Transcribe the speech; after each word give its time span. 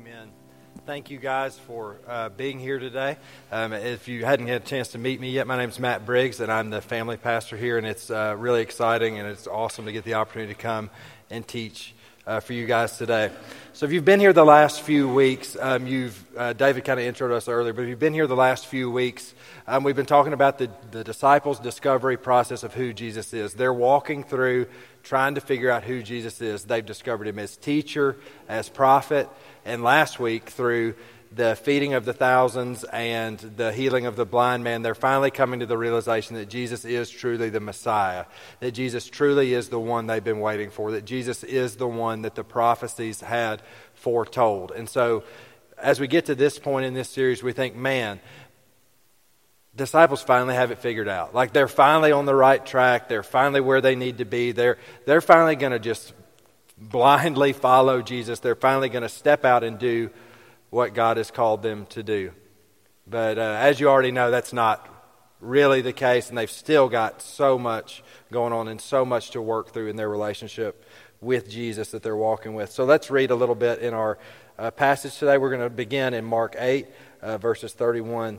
Amen. 0.00 0.30
Thank 0.86 1.10
you 1.10 1.18
guys 1.18 1.58
for 1.58 1.98
uh, 2.08 2.30
being 2.30 2.58
here 2.58 2.78
today. 2.78 3.18
Um, 3.52 3.74
if 3.74 4.08
you 4.08 4.24
hadn't 4.24 4.46
had 4.46 4.62
a 4.62 4.64
chance 4.64 4.88
to 4.88 4.98
meet 4.98 5.20
me 5.20 5.30
yet, 5.30 5.46
my 5.46 5.58
name 5.58 5.68
is 5.68 5.78
Matt 5.78 6.06
Briggs, 6.06 6.40
and 6.40 6.50
I'm 6.50 6.70
the 6.70 6.80
family 6.80 7.18
pastor 7.18 7.54
here, 7.54 7.76
and 7.76 7.86
it's 7.86 8.10
uh, 8.10 8.34
really 8.38 8.62
exciting 8.62 9.18
and 9.18 9.28
it's 9.28 9.46
awesome 9.46 9.84
to 9.84 9.92
get 9.92 10.04
the 10.04 10.14
opportunity 10.14 10.54
to 10.54 10.58
come 10.58 10.88
and 11.28 11.46
teach 11.46 11.94
uh, 12.26 12.40
for 12.40 12.54
you 12.54 12.66
guys 12.66 12.96
today. 12.96 13.30
So, 13.74 13.84
if 13.84 13.92
you've 13.92 14.06
been 14.06 14.20
here 14.20 14.32
the 14.32 14.44
last 14.44 14.80
few 14.80 15.06
weeks, 15.12 15.54
um, 15.60 15.86
you've 15.86 16.24
uh, 16.34 16.54
David 16.54 16.84
kind 16.84 16.98
of 16.98 17.14
introed 17.14 17.32
us 17.32 17.46
earlier, 17.46 17.74
but 17.74 17.82
if 17.82 17.88
you've 17.88 17.98
been 17.98 18.14
here 18.14 18.26
the 18.26 18.36
last 18.36 18.66
few 18.66 18.90
weeks, 18.90 19.34
um, 19.66 19.84
we've 19.84 19.96
been 19.96 20.06
talking 20.06 20.32
about 20.32 20.56
the, 20.56 20.70
the 20.92 21.04
disciples' 21.04 21.58
discovery 21.58 22.16
process 22.16 22.62
of 22.62 22.72
who 22.72 22.94
Jesus 22.94 23.34
is. 23.34 23.52
They're 23.52 23.74
walking 23.74 24.24
through 24.24 24.66
trying 25.02 25.34
to 25.34 25.40
figure 25.40 25.70
out 25.70 25.84
who 25.84 26.02
Jesus 26.02 26.40
is. 26.40 26.64
They've 26.64 26.84
discovered 26.84 27.26
him 27.26 27.38
as 27.38 27.56
teacher, 27.56 28.16
as 28.48 28.68
prophet, 28.68 29.28
and 29.64 29.82
last 29.82 30.18
week 30.18 30.50
through 30.50 30.94
the 31.32 31.54
feeding 31.54 31.94
of 31.94 32.04
the 32.04 32.12
thousands 32.12 32.82
and 32.84 33.38
the 33.38 33.72
healing 33.72 34.06
of 34.06 34.16
the 34.16 34.26
blind 34.26 34.64
man, 34.64 34.82
they're 34.82 34.96
finally 34.96 35.30
coming 35.30 35.60
to 35.60 35.66
the 35.66 35.78
realization 35.78 36.34
that 36.36 36.48
Jesus 36.48 36.84
is 36.84 37.08
truly 37.08 37.50
the 37.50 37.60
Messiah, 37.60 38.24
that 38.58 38.72
Jesus 38.72 39.06
truly 39.06 39.54
is 39.54 39.68
the 39.68 39.78
one 39.78 40.06
they've 40.06 40.24
been 40.24 40.40
waiting 40.40 40.70
for, 40.70 40.90
that 40.92 41.04
Jesus 41.04 41.44
is 41.44 41.76
the 41.76 41.86
one 41.86 42.22
that 42.22 42.34
the 42.34 42.42
prophecies 42.42 43.20
had 43.20 43.62
foretold. 43.94 44.72
And 44.72 44.88
so, 44.88 45.22
as 45.78 46.00
we 46.00 46.08
get 46.08 46.26
to 46.26 46.34
this 46.34 46.58
point 46.58 46.84
in 46.84 46.94
this 46.94 47.08
series, 47.08 47.42
we 47.42 47.52
think, 47.52 47.74
man, 47.74 48.20
disciples 49.74 50.22
finally 50.22 50.54
have 50.54 50.70
it 50.70 50.78
figured 50.78 51.08
out. 51.08 51.34
Like 51.34 51.52
they're 51.52 51.68
finally 51.68 52.12
on 52.12 52.26
the 52.26 52.34
right 52.34 52.64
track. 52.64 53.08
They're 53.08 53.22
finally 53.22 53.60
where 53.60 53.80
they 53.80 53.94
need 53.94 54.18
to 54.18 54.24
be. 54.24 54.52
They're, 54.52 54.78
they're 55.06 55.20
finally 55.20 55.56
going 55.56 55.72
to 55.72 55.78
just 55.78 56.12
blindly 56.76 57.52
follow 57.52 58.02
Jesus. 58.02 58.40
They're 58.40 58.54
finally 58.54 58.88
going 58.88 59.02
to 59.02 59.08
step 59.08 59.44
out 59.44 59.64
and 59.64 59.78
do 59.78 60.10
what 60.70 60.94
God 60.94 61.16
has 61.16 61.30
called 61.30 61.62
them 61.62 61.86
to 61.86 62.02
do. 62.02 62.32
But 63.06 63.38
uh, 63.38 63.56
as 63.60 63.80
you 63.80 63.88
already 63.88 64.12
know, 64.12 64.30
that's 64.30 64.52
not 64.52 64.88
really 65.40 65.80
the 65.80 65.92
case, 65.92 66.28
and 66.28 66.36
they've 66.36 66.50
still 66.50 66.88
got 66.88 67.22
so 67.22 67.58
much 67.58 68.02
going 68.30 68.52
on 68.52 68.68
and 68.68 68.80
so 68.80 69.04
much 69.04 69.30
to 69.30 69.42
work 69.42 69.72
through 69.72 69.88
in 69.88 69.96
their 69.96 70.08
relationship 70.08 70.84
with 71.20 71.50
Jesus 71.50 71.90
that 71.90 72.02
they're 72.02 72.16
walking 72.16 72.54
with. 72.54 72.70
So 72.70 72.84
let's 72.84 73.10
read 73.10 73.30
a 73.30 73.34
little 73.34 73.54
bit 73.54 73.80
in 73.80 73.94
our 73.94 74.18
uh, 74.58 74.70
passage 74.70 75.18
today. 75.18 75.38
We're 75.38 75.50
going 75.50 75.62
to 75.62 75.70
begin 75.70 76.14
in 76.14 76.24
Mark 76.24 76.54
8, 76.58 76.86
uh, 77.22 77.38
verses 77.38 77.72
31 77.72 78.38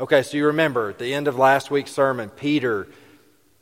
Okay, 0.00 0.22
so 0.22 0.38
you 0.38 0.46
remember 0.46 0.88
at 0.88 0.98
the 0.98 1.12
end 1.12 1.28
of 1.28 1.36
last 1.36 1.70
week's 1.70 1.92
sermon, 1.92 2.30
Peter 2.30 2.88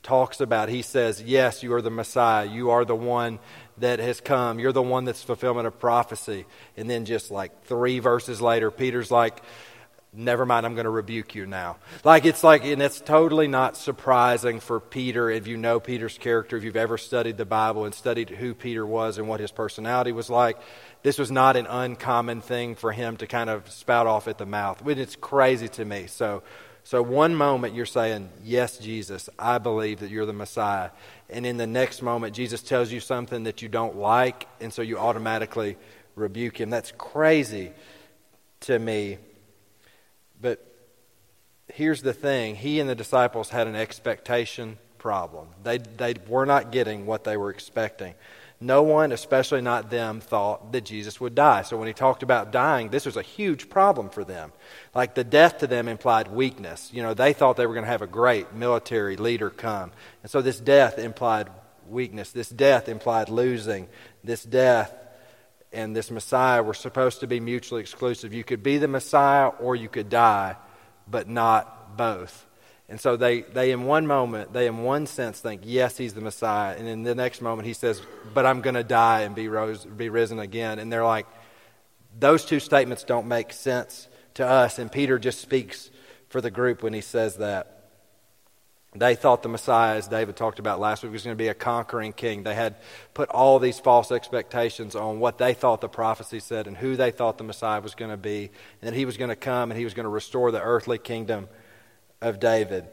talks 0.04 0.40
about, 0.40 0.68
he 0.68 0.82
says, 0.82 1.20
Yes, 1.20 1.64
you 1.64 1.74
are 1.74 1.82
the 1.82 1.90
Messiah. 1.90 2.46
You 2.46 2.70
are 2.70 2.84
the 2.84 2.94
one 2.94 3.40
that 3.78 3.98
has 3.98 4.20
come. 4.20 4.60
You're 4.60 4.70
the 4.70 4.80
one 4.80 5.04
that's 5.04 5.20
fulfillment 5.20 5.66
of 5.66 5.80
prophecy. 5.80 6.46
And 6.76 6.88
then 6.88 7.06
just 7.06 7.32
like 7.32 7.64
three 7.64 7.98
verses 7.98 8.40
later, 8.40 8.70
Peter's 8.70 9.10
like, 9.10 9.42
Never 10.20 10.44
mind, 10.44 10.66
I'm 10.66 10.74
going 10.74 10.82
to 10.82 10.90
rebuke 10.90 11.36
you 11.36 11.46
now. 11.46 11.76
Like, 12.02 12.24
it's 12.24 12.42
like, 12.42 12.64
and 12.64 12.82
it's 12.82 13.00
totally 13.00 13.46
not 13.46 13.76
surprising 13.76 14.58
for 14.58 14.80
Peter 14.80 15.30
if 15.30 15.46
you 15.46 15.56
know 15.56 15.78
Peter's 15.78 16.18
character, 16.18 16.56
if 16.56 16.64
you've 16.64 16.74
ever 16.74 16.98
studied 16.98 17.36
the 17.36 17.44
Bible 17.44 17.84
and 17.84 17.94
studied 17.94 18.28
who 18.28 18.52
Peter 18.52 18.84
was 18.84 19.18
and 19.18 19.28
what 19.28 19.38
his 19.38 19.52
personality 19.52 20.10
was 20.10 20.28
like. 20.28 20.58
This 21.04 21.20
was 21.20 21.30
not 21.30 21.54
an 21.54 21.66
uncommon 21.66 22.40
thing 22.40 22.74
for 22.74 22.90
him 22.90 23.16
to 23.18 23.28
kind 23.28 23.48
of 23.48 23.70
spout 23.70 24.08
off 24.08 24.26
at 24.26 24.38
the 24.38 24.44
mouth. 24.44 24.82
It's 24.88 25.14
crazy 25.14 25.68
to 25.68 25.84
me. 25.84 26.08
So, 26.08 26.42
so, 26.82 27.00
one 27.00 27.36
moment 27.36 27.74
you're 27.74 27.86
saying, 27.86 28.28
Yes, 28.42 28.78
Jesus, 28.78 29.28
I 29.38 29.58
believe 29.58 30.00
that 30.00 30.10
you're 30.10 30.26
the 30.26 30.32
Messiah. 30.32 30.90
And 31.30 31.46
in 31.46 31.58
the 31.58 31.66
next 31.68 32.02
moment, 32.02 32.34
Jesus 32.34 32.60
tells 32.60 32.90
you 32.90 32.98
something 32.98 33.44
that 33.44 33.62
you 33.62 33.68
don't 33.68 33.96
like, 33.96 34.48
and 34.60 34.72
so 34.72 34.82
you 34.82 34.98
automatically 34.98 35.76
rebuke 36.16 36.60
him. 36.60 36.70
That's 36.70 36.92
crazy 36.98 37.70
to 38.62 38.76
me. 38.80 39.18
But 40.40 40.64
here's 41.72 42.02
the 42.02 42.12
thing 42.12 42.56
he 42.56 42.80
and 42.80 42.88
the 42.88 42.94
disciples 42.94 43.50
had 43.50 43.66
an 43.66 43.76
expectation 43.76 44.78
problem, 44.98 45.48
they, 45.62 45.78
they 45.78 46.14
were 46.26 46.46
not 46.46 46.72
getting 46.72 47.06
what 47.06 47.24
they 47.24 47.36
were 47.36 47.50
expecting. 47.50 48.14
No 48.60 48.82
one, 48.82 49.12
especially 49.12 49.60
not 49.60 49.88
them, 49.88 50.20
thought 50.20 50.72
that 50.72 50.84
Jesus 50.84 51.20
would 51.20 51.36
die. 51.36 51.62
So 51.62 51.76
when 51.76 51.86
he 51.86 51.94
talked 51.94 52.24
about 52.24 52.50
dying, 52.50 52.88
this 52.88 53.06
was 53.06 53.16
a 53.16 53.22
huge 53.22 53.68
problem 53.68 54.10
for 54.10 54.24
them. 54.24 54.52
Like 54.96 55.14
the 55.14 55.22
death 55.22 55.58
to 55.58 55.68
them 55.68 55.86
implied 55.86 56.26
weakness. 56.26 56.90
You 56.92 57.02
know, 57.02 57.14
they 57.14 57.32
thought 57.32 57.56
they 57.56 57.66
were 57.66 57.74
going 57.74 57.84
to 57.84 57.90
have 57.90 58.02
a 58.02 58.08
great 58.08 58.52
military 58.54 59.16
leader 59.16 59.48
come. 59.48 59.92
And 60.22 60.30
so 60.30 60.42
this 60.42 60.58
death 60.58 60.98
implied 60.98 61.50
weakness. 61.88 62.32
This 62.32 62.48
death 62.48 62.88
implied 62.88 63.28
losing. 63.28 63.88
This 64.24 64.42
death 64.42 64.92
and 65.72 65.94
this 65.94 66.10
Messiah 66.10 66.62
were 66.62 66.74
supposed 66.74 67.20
to 67.20 67.26
be 67.26 67.40
mutually 67.40 67.80
exclusive. 67.80 68.32
You 68.32 68.44
could 68.44 68.62
be 68.62 68.78
the 68.78 68.88
Messiah 68.88 69.48
or 69.48 69.76
you 69.76 69.88
could 69.88 70.08
die, 70.08 70.56
but 71.10 71.28
not 71.28 71.96
both. 71.96 72.46
And 72.88 72.98
so 72.98 73.16
they, 73.16 73.42
they, 73.42 73.70
in 73.72 73.84
one 73.84 74.06
moment, 74.06 74.54
they, 74.54 74.66
in 74.66 74.78
one 74.78 75.06
sense, 75.06 75.40
think, 75.40 75.62
yes, 75.64 75.98
he's 75.98 76.14
the 76.14 76.22
Messiah. 76.22 76.74
And 76.76 76.88
in 76.88 77.02
the 77.02 77.14
next 77.14 77.42
moment, 77.42 77.68
he 77.68 77.74
says, 77.74 78.00
but 78.32 78.46
I'm 78.46 78.62
going 78.62 78.76
to 78.76 78.84
die 78.84 79.22
and 79.22 79.34
be, 79.34 79.48
rose, 79.48 79.84
be 79.84 80.08
risen 80.08 80.38
again. 80.38 80.78
And 80.78 80.90
they're 80.90 81.04
like, 81.04 81.26
those 82.18 82.46
two 82.46 82.60
statements 82.60 83.04
don't 83.04 83.28
make 83.28 83.52
sense 83.52 84.08
to 84.34 84.46
us. 84.46 84.78
And 84.78 84.90
Peter 84.90 85.18
just 85.18 85.40
speaks 85.40 85.90
for 86.30 86.40
the 86.40 86.50
group 86.50 86.82
when 86.82 86.94
he 86.94 87.02
says 87.02 87.36
that. 87.36 87.77
They 88.94 89.14
thought 89.14 89.42
the 89.42 89.50
Messiah, 89.50 89.96
as 89.96 90.08
David 90.08 90.36
talked 90.36 90.58
about 90.58 90.80
last 90.80 91.02
week, 91.02 91.12
was 91.12 91.22
going 91.22 91.36
to 91.36 91.38
be 91.38 91.48
a 91.48 91.54
conquering 91.54 92.14
king. 92.14 92.42
They 92.42 92.54
had 92.54 92.76
put 93.12 93.28
all 93.28 93.58
these 93.58 93.78
false 93.78 94.10
expectations 94.10 94.96
on 94.96 95.20
what 95.20 95.36
they 95.36 95.52
thought 95.52 95.82
the 95.82 95.88
prophecy 95.88 96.40
said 96.40 96.66
and 96.66 96.76
who 96.76 96.96
they 96.96 97.10
thought 97.10 97.36
the 97.36 97.44
Messiah 97.44 97.82
was 97.82 97.94
going 97.94 98.10
to 98.10 98.16
be, 98.16 98.50
and 98.80 98.90
that 98.90 98.94
he 98.94 99.04
was 99.04 99.18
going 99.18 99.28
to 99.28 99.36
come 99.36 99.70
and 99.70 99.78
he 99.78 99.84
was 99.84 99.92
going 99.92 100.04
to 100.04 100.10
restore 100.10 100.50
the 100.50 100.62
earthly 100.62 100.96
kingdom 100.96 101.48
of 102.22 102.40
David. 102.40 102.88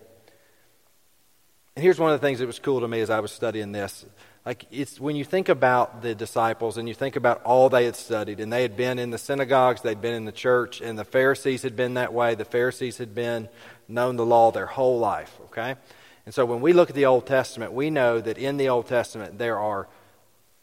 And 1.75 1.83
here's 1.83 1.99
one 1.99 2.13
of 2.13 2.21
the 2.21 2.25
things 2.25 2.39
that 2.39 2.47
was 2.47 2.59
cool 2.59 2.79
to 2.79 2.87
me 2.87 3.01
as 3.01 3.09
I 3.09 3.19
was 3.19 3.33
studying 3.33 3.73
this. 3.73 4.05
Like 4.45 4.65
it's 4.71 4.97
when 4.97 5.17
you 5.17 5.25
think 5.25 5.49
about 5.49 6.01
the 6.01 6.15
disciples 6.15 6.77
and 6.77 6.87
you 6.87 6.93
think 6.93 7.17
about 7.17 7.43
all 7.43 7.67
they 7.67 7.83
had 7.83 7.97
studied, 7.97 8.39
and 8.39 8.53
they 8.53 8.61
had 8.61 8.77
been 8.77 8.97
in 8.97 9.09
the 9.09 9.17
synagogues, 9.17 9.81
they'd 9.81 9.99
been 9.99 10.13
in 10.13 10.23
the 10.23 10.31
church, 10.31 10.79
and 10.79 10.97
the 10.97 11.03
Pharisees 11.03 11.63
had 11.63 11.75
been 11.75 11.95
that 11.95 12.13
way. 12.13 12.33
The 12.33 12.45
Pharisees 12.45 12.97
had 12.97 13.13
been 13.13 13.49
known 13.89 14.15
the 14.15 14.25
law 14.25 14.51
their 14.51 14.67
whole 14.67 14.99
life, 14.99 15.37
okay? 15.47 15.75
And 16.25 16.33
so 16.33 16.45
when 16.45 16.61
we 16.61 16.71
look 16.71 16.89
at 16.89 16.95
the 16.95 17.07
Old 17.07 17.27
Testament, 17.27 17.73
we 17.73 17.89
know 17.89 18.21
that 18.21 18.37
in 18.37 18.55
the 18.55 18.69
Old 18.69 18.87
Testament 18.87 19.37
there 19.37 19.59
are 19.59 19.87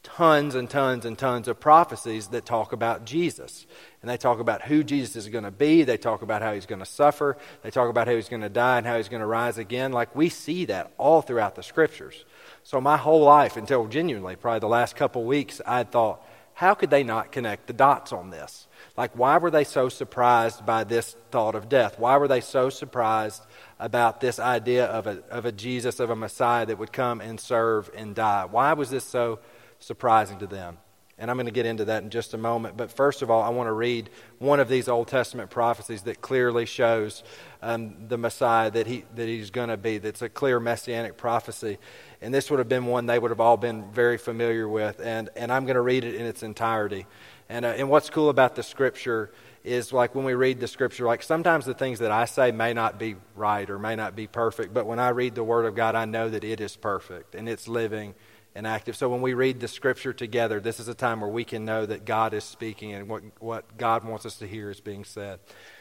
tons 0.01 0.55
and 0.55 0.69
tons 0.69 1.05
and 1.05 1.17
tons 1.17 1.47
of 1.47 1.59
prophecies 1.59 2.29
that 2.29 2.45
talk 2.45 2.73
about 2.73 3.05
Jesus. 3.05 3.67
And 4.03 4.09
they 4.09 4.17
talk 4.17 4.41
about 4.41 4.63
who 4.63 4.83
Jesus 4.83 5.15
is 5.15 5.29
going 5.29 5.45
to 5.45 5.51
be. 5.51 5.83
They 5.83 5.95
talk 5.95 6.23
about 6.23 6.41
how 6.41 6.53
he's 6.53 6.65
going 6.65 6.79
to 6.79 6.85
suffer. 6.85 7.37
They 7.61 7.71
talk 7.71 7.89
about 7.89 8.05
how 8.05 8.13
he's 8.13 8.27
going 8.27 8.41
to 8.41 8.49
die 8.49 8.77
and 8.77 8.85
how 8.85 8.97
he's 8.97 9.07
going 9.07 9.21
to 9.21 9.25
rise 9.25 9.57
again. 9.57 9.93
Like 9.93 10.13
we 10.13 10.27
see 10.27 10.65
that 10.65 10.91
all 10.97 11.21
throughout 11.21 11.55
the 11.55 11.63
scriptures. 11.63 12.25
So 12.63 12.81
my 12.81 12.97
whole 12.97 13.23
life, 13.23 13.55
until 13.55 13.87
genuinely, 13.87 14.35
probably 14.35 14.59
the 14.59 14.67
last 14.67 14.97
couple 14.97 15.23
weeks, 15.23 15.61
I 15.65 15.85
thought, 15.85 16.21
how 16.53 16.73
could 16.73 16.89
they 16.89 17.03
not 17.03 17.31
connect 17.31 17.67
the 17.67 17.73
dots 17.73 18.11
on 18.11 18.29
this? 18.29 18.67
Like, 18.97 19.17
why 19.17 19.37
were 19.37 19.49
they 19.49 19.63
so 19.63 19.87
surprised 19.87 20.65
by 20.65 20.83
this 20.83 21.15
thought 21.31 21.55
of 21.55 21.69
death? 21.69 21.97
Why 21.97 22.17
were 22.17 22.27
they 22.27 22.41
so 22.41 22.69
surprised 22.69 23.41
about 23.79 24.19
this 24.19 24.37
idea 24.37 24.85
of 24.85 25.07
a, 25.07 25.23
of 25.31 25.45
a 25.45 25.53
Jesus, 25.53 26.01
of 26.01 26.09
a 26.09 26.15
Messiah 26.15 26.65
that 26.65 26.77
would 26.77 26.91
come 26.91 27.21
and 27.21 27.39
serve 27.39 27.89
and 27.95 28.13
die? 28.13 28.45
Why 28.51 28.73
was 28.73 28.89
this 28.89 29.05
so 29.05 29.39
surprising 29.79 30.39
to 30.39 30.47
them? 30.47 30.77
And 31.19 31.29
I'm 31.29 31.37
going 31.37 31.45
to 31.45 31.51
get 31.51 31.67
into 31.67 31.85
that 31.85 32.01
in 32.03 32.09
just 32.09 32.33
a 32.33 32.37
moment. 32.37 32.75
But 32.75 32.91
first 32.91 33.21
of 33.21 33.29
all, 33.29 33.43
I 33.43 33.49
want 33.49 33.67
to 33.67 33.71
read 33.71 34.09
one 34.39 34.59
of 34.59 34.67
these 34.67 34.87
Old 34.87 35.07
Testament 35.07 35.51
prophecies 35.51 36.01
that 36.03 36.21
clearly 36.21 36.65
shows 36.65 37.23
um, 37.61 38.07
the 38.07 38.17
Messiah 38.17 38.71
that, 38.71 38.87
he, 38.87 39.05
that 39.15 39.27
he's 39.27 39.51
going 39.51 39.69
to 39.69 39.77
be. 39.77 39.99
That's 39.99 40.23
a 40.23 40.29
clear 40.29 40.59
messianic 40.59 41.15
prophecy. 41.15 41.77
And 42.21 42.33
this 42.33 42.49
would 42.49 42.57
have 42.57 42.67
been 42.67 42.87
one 42.87 43.05
they 43.05 43.19
would 43.19 43.31
have 43.31 43.39
all 43.39 43.57
been 43.57 43.91
very 43.91 44.17
familiar 44.17 44.67
with. 44.67 44.99
And, 45.01 45.29
and 45.35 45.51
I'm 45.51 45.65
going 45.65 45.75
to 45.75 45.81
read 45.81 46.03
it 46.03 46.15
in 46.15 46.25
its 46.25 46.41
entirety. 46.41 47.05
And, 47.47 47.63
uh, 47.63 47.69
and 47.69 47.89
what's 47.89 48.09
cool 48.09 48.29
about 48.29 48.55
the 48.55 48.63
scripture 48.63 49.31
is 49.63 49.93
like 49.93 50.15
when 50.15 50.25
we 50.25 50.33
read 50.33 50.59
the 50.59 50.67
scripture, 50.67 51.05
like 51.05 51.21
sometimes 51.21 51.65
the 51.65 51.73
things 51.73 51.99
that 51.99 52.11
I 52.11 52.25
say 52.25 52.51
may 52.51 52.73
not 52.73 52.97
be 52.97 53.15
right 53.35 53.69
or 53.69 53.77
may 53.77 53.95
not 53.95 54.15
be 54.15 54.27
perfect, 54.27 54.73
but 54.73 54.85
when 54.85 54.99
I 54.99 55.09
read 55.09 55.35
the 55.35 55.43
Word 55.43 55.65
of 55.65 55.75
God, 55.75 55.95
I 55.95 56.05
know 56.05 56.29
that 56.29 56.43
it 56.43 56.59
is 56.59 56.75
perfect 56.75 57.35
and 57.35 57.47
it's 57.47 57.67
living 57.67 58.15
and 58.55 58.67
active. 58.67 58.95
So 58.95 59.09
when 59.09 59.21
we 59.21 59.33
read 59.33 59.59
the 59.59 59.67
scripture 59.67 60.13
together, 60.13 60.59
this 60.59 60.79
is 60.79 60.87
a 60.87 60.93
time 60.93 61.21
where 61.21 61.29
we 61.29 61.43
can 61.43 61.65
know 61.65 61.85
that 61.85 62.05
God 62.05 62.33
is 62.33 62.43
speaking 62.43 62.93
and 62.93 63.09
what, 63.09 63.23
what 63.39 63.77
God 63.77 64.03
wants 64.03 64.25
us 64.25 64.37
to 64.37 64.47
hear 64.47 64.69
is 64.69 64.79
being 64.79 65.03
said. 65.03 65.39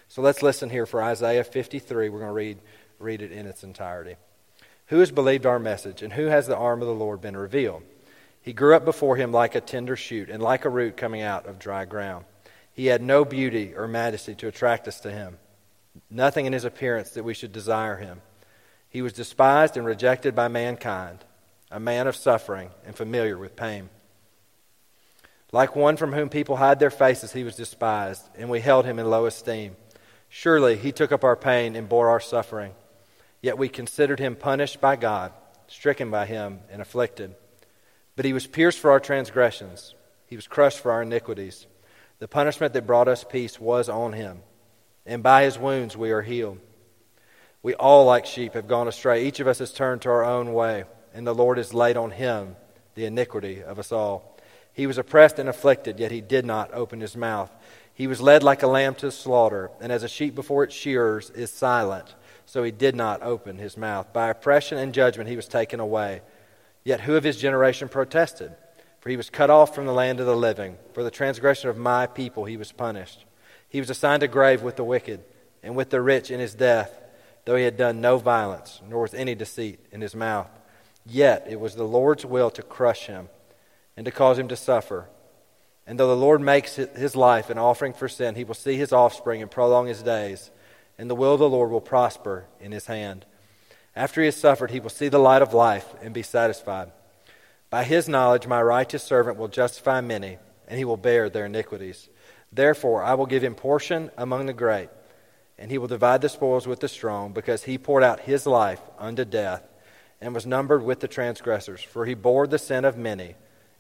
So 0.09 0.23
let's 0.23 0.43
listen 0.43 0.71
here 0.71 0.87
for 0.87 1.03
Isaiah 1.03 1.45
53. 1.45 2.09
We're 2.09 2.19
going 2.19 2.29
to 2.29 2.35
read, 2.35 2.59
read 2.99 3.23
it 3.23 3.33
in 3.33 3.47
its 3.47 3.65
entirety. 3.65 4.17
Who 4.87 4.99
has 5.01 5.11
believed 5.11 5.47
our 5.47 5.59
message, 5.59 6.03
and 6.03 6.13
who 6.13 6.27
has 6.27 6.47
the 6.47 6.57
arm 6.57 6.83
of 6.83 6.89
the 6.89 6.95
Lord 6.95 7.21
been 7.21 7.37
revealed? 7.37 7.83
He 8.43 8.53
grew 8.53 8.75
up 8.75 8.85
before 8.85 9.17
him 9.17 9.33
like 9.33 9.55
a 9.55 9.61
tender 9.61 9.97
shoot, 9.97 10.29
and 10.29 10.43
like 10.43 10.65
a 10.65 10.71
root 10.71 10.97
coming 10.97 11.23
out 11.23 11.47
of 11.47 11.59
dry 11.59 11.85
ground. 11.85 12.25
He 12.75 12.87
had 12.87 13.01
no 13.01 13.25
beauty 13.25 13.75
or 13.75 13.87
majesty 13.87 14.35
to 14.35 14.49
attract 14.49 14.89
us 14.89 15.01
to 15.01 15.11
him, 15.11 15.39
nothing 16.11 16.47
in 16.47 16.53
his 16.53 16.65
appearance 16.65 17.11
that 17.11 17.25
we 17.25 17.35
should 17.35 17.53
desire 17.53 17.97
him. 17.97 18.21
He 18.89 19.01
was 19.01 19.13
despised 19.13 19.77
and 19.77 19.87
rejected 19.87 20.35
by 20.35 20.49
mankind, 20.49 21.21
a 21.73 21.81
man 21.81 22.07
of 22.07 22.15
suffering 22.15 22.71
and 22.87 22.95
familiar 22.95 23.39
with 23.39 23.57
pain. 23.57 23.89
Like 25.53 25.75
one 25.75 25.97
from 25.97 26.13
whom 26.13 26.29
people 26.29 26.57
hide 26.57 26.79
their 26.79 26.91
faces, 26.91 27.33
he 27.33 27.45
was 27.45 27.57
despised, 27.57 28.23
and 28.37 28.49
we 28.49 28.61
held 28.61 28.85
him 28.85 28.99
in 28.99 29.11
low 29.11 29.27
esteem. 29.27 29.77
Surely 30.29 30.77
he 30.77 30.93
took 30.93 31.13
up 31.13 31.25
our 31.25 31.37
pain 31.37 31.75
and 31.77 31.89
bore 31.89 32.09
our 32.09 32.21
suffering. 32.21 32.73
Yet 33.43 33.59
we 33.59 33.69
considered 33.69 34.21
him 34.21 34.37
punished 34.37 34.81
by 34.81 34.97
God, 34.97 35.33
stricken 35.67 36.11
by 36.11 36.27
him, 36.27 36.61
and 36.71 36.81
afflicted. 36.81 37.35
But 38.17 38.25
he 38.25 38.33
was 38.33 38.47
pierced 38.47 38.79
for 38.79 38.91
our 38.91 39.01
transgressions, 39.01 39.95
he 40.27 40.37
was 40.37 40.47
crushed 40.47 40.81
for 40.81 40.93
our 40.93 41.03
iniquities. 41.03 41.67
The 42.19 42.29
punishment 42.29 42.73
that 42.75 42.87
brought 42.87 43.09
us 43.09 43.25
peace 43.25 43.61
was 43.61 43.89
on 43.89 44.13
him, 44.13 44.43
and 45.05 45.23
by 45.23 45.43
his 45.43 45.59
wounds 45.59 45.97
we 45.97 46.13
are 46.13 46.23
healed. 46.23 46.61
We 47.63 47.75
all, 47.75 48.07
like 48.07 48.27
sheep, 48.27 48.55
have 48.55 48.69
gone 48.69 48.89
astray. 48.89 49.27
Each 49.27 49.41
of 49.41 49.49
us 49.49 49.59
has 49.59 49.73
turned 49.73 50.03
to 50.03 50.11
our 50.11 50.25
own 50.25 50.53
way, 50.53 50.85
and 51.15 51.27
the 51.27 51.35
Lord 51.35 51.59
has 51.59 51.75
laid 51.75 51.97
on 51.97 52.11
him 52.11 52.57
the 52.95 53.05
iniquity 53.05 53.63
of 53.63 53.79
us 53.79 53.93
all. 53.93 54.39
He 54.73 54.87
was 54.87 54.99
oppressed 54.99 55.39
and 55.39 55.49
afflicted, 55.49 56.01
yet 56.01 56.11
he 56.11 56.21
did 56.21 56.47
not 56.47 56.73
open 56.73 57.01
his 57.01 57.17
mouth. 57.17 57.51
He 57.95 58.07
was 58.07 58.23
led 58.23 58.43
like 58.43 58.63
a 58.63 58.67
lamb 58.67 58.95
to 58.97 59.11
slaughter, 59.11 59.71
and 59.81 59.93
as 59.93 60.03
a 60.03 60.09
sheep 60.09 60.35
before 60.35 60.65
its 60.65 60.75
shearers 60.75 61.31
is 61.31 61.53
silent, 61.53 62.15
so 62.47 62.63
he 62.63 62.71
did 62.71 62.97
not 62.97 63.23
open 63.23 63.59
his 63.59 63.77
mouth. 63.77 64.13
By 64.13 64.31
oppression 64.31 64.79
and 64.79 64.95
judgment 64.95 65.29
he 65.29 65.37
was 65.37 65.49
taken 65.49 65.79
away. 65.79 66.23
Yet 66.85 67.03
who 67.03 67.17
of 67.17 67.25
his 67.25 67.37
generation 67.37 67.89
protested? 67.89 68.53
For 69.01 69.11
he 69.11 69.17
was 69.17 69.31
cut 69.31 69.51
off 69.51 69.75
from 69.75 69.87
the 69.87 69.93
land 69.93 70.21
of 70.21 70.27
the 70.27 70.37
living. 70.37 70.79
For 70.95 71.03
the 71.03 71.11
transgression 71.11 71.69
of 71.69 71.77
my 71.77 72.07
people 72.07 72.45
he 72.45 72.57
was 72.57 72.73
punished. 72.73 73.25
He 73.69 73.81
was 73.81 73.91
assigned 73.91 74.23
a 74.23 74.29
grave 74.29 74.63
with 74.63 74.77
the 74.77 74.85
wicked, 74.85 75.23
and 75.63 75.77
with 75.77 75.91
the 75.91 76.01
rich 76.01 76.31
in 76.31 76.41
his 76.41 76.55
death, 76.55 76.99
though 77.45 77.57
he 77.57 77.65
had 77.65 77.77
done 77.77 78.01
no 78.01 78.19
violence, 78.19 78.81
nor 78.89 79.03
was 79.03 79.15
any 79.15 79.35
deceit 79.35 79.81
in 79.91 80.01
his 80.01 80.15
mouth. 80.15 80.49
Yet 81.05 81.47
it 81.49 81.61
was 81.61 81.75
the 81.75 81.85
Lord's 81.85 82.25
will 82.25 82.51
to 82.51 82.63
crush 82.63 83.07
him 83.07 83.29
and 83.97 84.05
to 84.07 84.13
cause 84.13 84.39
him 84.39 84.49
to 84.49 84.57
suffer. 84.57 85.09
And 85.87 85.99
though 85.99 86.09
the 86.09 86.17
Lord 86.17 86.41
makes 86.41 86.77
his 86.77 87.17
life 87.17 87.51
an 87.51 87.59
offering 87.59 87.93
for 87.93 88.09
sin, 88.09 88.37
he 88.37 88.45
will 88.45 88.55
see 88.55 88.77
his 88.77 88.93
offspring 88.93 89.43
and 89.43 89.51
prolong 89.51 89.89
his 89.89 90.03
days, 90.03 90.51
and 90.97 91.11
the 91.11 91.15
will 91.15 91.35
of 91.35 91.41
the 91.41 91.49
Lord 91.49 91.71
will 91.71 91.81
prosper 91.81 92.47
in 92.61 92.73
his 92.73 92.87
hand. 92.87 93.27
After 93.97 94.21
he 94.21 94.27
has 94.27 94.37
suffered, 94.37 94.71
he 94.71 94.81
will 94.81 94.91
see 94.91 95.09
the 95.09 95.19
light 95.19 95.43
of 95.43 95.53
life 95.53 95.93
and 96.01 96.15
be 96.15 96.23
satisfied. 96.23 96.93
By 97.69 97.85
his 97.85 98.09
knowledge, 98.09 98.47
my 98.47 98.63
righteous 98.63 99.03
servant 99.03 99.39
will 99.39 99.49
justify 99.49 100.01
many, 100.01 100.39
and 100.69 100.79
he 100.79 100.85
will 100.85 100.97
bear 100.97 101.29
their 101.29 101.47
iniquities. 101.47 102.09
Therefore, 102.53 103.03
I 103.03 103.15
will 103.15 103.27
give 103.27 103.43
him 103.43 103.55
portion 103.55 104.11
among 104.17 104.47
the 104.47 104.53
great, 104.53 104.89
and 105.59 105.71
he 105.71 105.79
will 105.79 105.89
divide 105.89 106.21
the 106.21 106.29
spoils 106.29 106.67
with 106.67 106.81
the 106.81 106.89
strong, 106.89 107.33
because 107.33 107.65
he 107.65 107.77
poured 107.77 108.03
out 108.03 108.21
his 108.21 108.47
life 108.47 108.81
unto 108.99 109.25
death, 109.25 109.63
and 110.23 110.35
was 110.35 110.47
numbered 110.47 110.83
with 110.83 111.01
the 111.01 111.09
transgressors. 111.09 111.83
For 111.83 112.07
he 112.07 112.15
bore 112.15 112.47
the 112.47 112.59
sin 112.59 112.85
of 112.85 112.97
many 112.97 113.35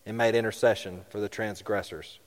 and 0.05 0.17
made 0.19 0.35
intercession 0.35 1.03
for 1.09 1.21
the 1.21 1.29
transgressors. 1.29 2.19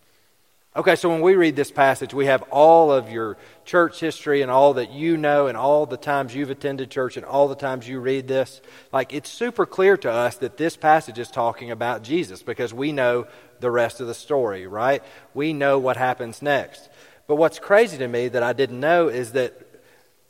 Okay, 0.78 0.96
so 0.98 1.08
when 1.08 1.22
we 1.22 1.36
read 1.36 1.56
this 1.56 1.72
passage, 1.72 2.14
we 2.14 2.26
have 2.26 2.42
all 2.44 2.92
of 2.92 3.10
your 3.10 3.38
church 3.64 4.00
history 4.02 4.42
and 4.42 4.52
all 4.52 4.74
that 4.74 4.92
you 4.92 5.16
know 5.16 5.48
and 5.48 5.58
all 5.58 5.86
the 5.86 5.96
times 5.96 6.36
you've 6.36 6.50
attended 6.50 6.90
church 6.90 7.16
and 7.16 7.26
all 7.26 7.48
the 7.48 7.56
times 7.56 7.88
you 7.88 8.00
read 8.00 8.28
this. 8.28 8.62
Like, 8.92 9.14
it's 9.14 9.30
super 9.30 9.66
clear 9.66 9.96
to 9.98 10.12
us 10.12 10.36
that 10.38 10.58
this 10.58 10.76
passage 10.76 11.18
is 11.18 11.30
talking 11.30 11.72
about 11.72 12.04
Jesus 12.04 12.44
because 12.44 12.74
we 12.74 12.92
know 12.92 13.28
the 13.62 13.72
rest 13.72 14.02
of 14.02 14.08
the 14.08 14.14
story, 14.14 14.68
right? 14.68 15.02
We 15.34 15.54
know 15.54 15.80
what 15.80 15.96
happens 15.96 16.42
next. 16.42 16.90
But 17.28 17.36
what's 17.36 17.58
crazy 17.58 17.98
to 17.98 18.08
me 18.08 18.28
that 18.28 18.44
I 18.44 18.52
didn't 18.52 18.80
know 18.80 19.08
is 19.08 19.32
that 19.32 19.65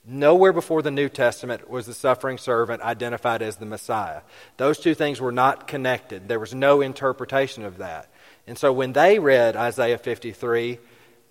Nowhere 0.07 0.53
before 0.53 0.83
the 0.83 0.91
New 0.91 1.09
Testament 1.09 1.67
was 1.67 1.87
the 1.87 1.93
suffering 1.93 2.37
servant 2.37 2.83
identified 2.83 3.41
as 3.41 3.57
the 3.57 3.65
Messiah. 3.65 4.21
Those 4.57 4.77
two 4.77 4.93
things 4.93 5.19
were 5.19 5.31
not 5.31 5.67
connected. 5.67 6.27
There 6.27 6.39
was 6.39 6.53
no 6.53 6.81
interpretation 6.81 7.65
of 7.65 7.77
that. 7.77 8.07
And 8.45 8.55
so 8.57 8.71
when 8.71 8.93
they 8.93 9.17
read 9.17 9.55
Isaiah 9.55 9.97
53, 9.97 10.77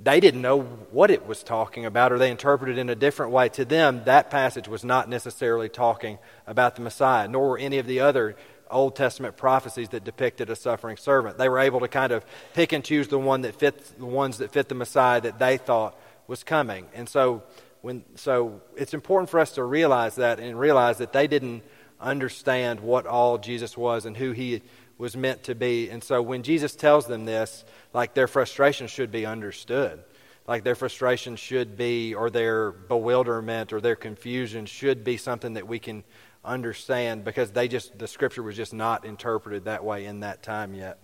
they 0.00 0.18
didn't 0.18 0.42
know 0.42 0.62
what 0.90 1.12
it 1.12 1.24
was 1.24 1.44
talking 1.44 1.86
about, 1.86 2.10
or 2.10 2.18
they 2.18 2.32
interpreted 2.32 2.76
it 2.76 2.80
in 2.80 2.90
a 2.90 2.96
different 2.96 3.30
way. 3.30 3.48
To 3.50 3.64
them, 3.64 4.02
that 4.06 4.28
passage 4.28 4.66
was 4.66 4.84
not 4.84 5.08
necessarily 5.08 5.68
talking 5.68 6.18
about 6.46 6.74
the 6.74 6.82
Messiah, 6.82 7.28
nor 7.28 7.50
were 7.50 7.58
any 7.58 7.78
of 7.78 7.86
the 7.86 8.00
other 8.00 8.34
Old 8.70 8.96
Testament 8.96 9.36
prophecies 9.36 9.90
that 9.90 10.02
depicted 10.02 10.50
a 10.50 10.56
suffering 10.56 10.96
servant. 10.96 11.38
They 11.38 11.48
were 11.48 11.60
able 11.60 11.78
to 11.80 11.88
kind 11.88 12.12
of 12.12 12.26
pick 12.54 12.72
and 12.72 12.82
choose 12.82 13.06
the 13.06 13.20
one 13.20 13.42
that 13.42 13.54
fit 13.54 13.96
the 13.98 14.06
ones 14.06 14.38
that 14.38 14.50
fit 14.50 14.68
the 14.68 14.74
Messiah 14.74 15.20
that 15.20 15.38
they 15.38 15.58
thought 15.58 15.96
was 16.26 16.42
coming. 16.42 16.86
And 16.94 17.08
so 17.08 17.44
when, 17.84 18.02
so 18.14 18.62
it's 18.78 18.94
important 18.94 19.28
for 19.28 19.38
us 19.38 19.52
to 19.52 19.62
realize 19.62 20.14
that 20.14 20.40
and 20.40 20.58
realize 20.58 20.96
that 20.98 21.12
they 21.12 21.26
didn't 21.26 21.62
understand 22.00 22.80
what 22.80 23.06
all 23.06 23.36
Jesus 23.36 23.76
was 23.76 24.06
and 24.06 24.16
who 24.16 24.32
he 24.32 24.62
was 24.96 25.14
meant 25.14 25.42
to 25.42 25.54
be. 25.54 25.90
And 25.90 26.02
so 26.02 26.22
when 26.22 26.42
Jesus 26.42 26.74
tells 26.74 27.06
them 27.06 27.26
this, 27.26 27.62
like 27.92 28.14
their 28.14 28.26
frustration 28.26 28.86
should 28.86 29.12
be 29.12 29.26
understood. 29.26 30.02
Like 30.48 30.64
their 30.64 30.74
frustration 30.74 31.36
should 31.36 31.76
be, 31.76 32.14
or 32.14 32.30
their 32.30 32.72
bewilderment 32.72 33.70
or 33.70 33.82
their 33.82 33.96
confusion 33.96 34.64
should 34.64 35.04
be 35.04 35.18
something 35.18 35.52
that 35.52 35.68
we 35.68 35.78
can 35.78 36.04
understand 36.42 37.22
because 37.22 37.50
they 37.50 37.68
just, 37.68 37.98
the 37.98 38.08
scripture 38.08 38.42
was 38.42 38.56
just 38.56 38.72
not 38.72 39.04
interpreted 39.04 39.66
that 39.66 39.84
way 39.84 40.06
in 40.06 40.20
that 40.20 40.42
time 40.42 40.72
yet. 40.72 41.00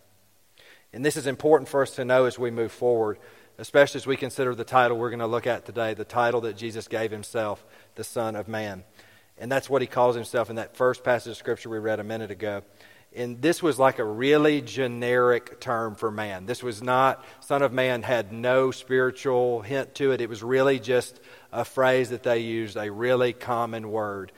And 0.95 1.05
this 1.05 1.19
is 1.19 1.27
important 1.27 1.69
for 1.69 1.83
us 1.83 1.97
to 1.97 2.07
know 2.07 2.25
as 2.25 2.39
we 2.39 2.51
move 2.51 2.73
forward 2.73 3.19
especially 3.61 3.99
as 3.99 4.07
we 4.07 4.17
consider 4.17 4.55
the 4.55 4.65
title 4.65 4.97
we're 4.97 5.11
going 5.11 5.21
to 5.21 5.27
look 5.27 5.47
at 5.47 5.67
today, 5.67 5.93
the 5.93 6.05
title 6.05 6.41
that 6.41 6.57
Jesus 6.57 6.89
gave 6.89 7.11
himself, 7.11 7.65
the 7.95 8.03
Son 8.03 8.35
of 8.35 8.49
Man. 8.49 8.85
And 9.37 9.53
that's 9.53 9.69
what 9.69 9.83
he 9.83 9.87
calls 9.87 10.17
himself 10.17 10.49
in 10.49 10.57
that 10.57 10.77
first 10.77 11.05
passage 11.05 11.33
of 11.33 11.37
Scripture 11.37 11.69
we 11.69 11.79
read 11.79 12.01
a 12.01 12.05
minute 12.05 12.31
ago. 12.31 12.63
And 13.15 13.43
this 13.43 13.63
was 13.63 13.79
like 13.79 13.99
a 13.99 14.05
really 14.05 14.63
generic 14.63 15.61
term 15.61 15.95
for 15.95 16.11
man. 16.11 16.47
This 16.47 16.63
was 16.63 16.81
not, 16.83 17.25
Son 17.41 17.61
of 17.61 17.73
Man 17.73 18.03
had 18.03 18.33
no 18.33 18.71
spiritual 18.71 19.61
hint 19.61 19.95
to 19.97 20.13
it. 20.13 20.21
It 20.21 20.29
was 20.29 20.43
really 20.43 20.79
just 20.79 21.21
a 21.53 21.65
phrase 21.65 22.11
that 22.11 22.23
they 22.23 22.39
used, 22.39 22.77
a 22.77 22.91
really 22.91 23.33
common 23.33 23.91
word. 23.91 24.33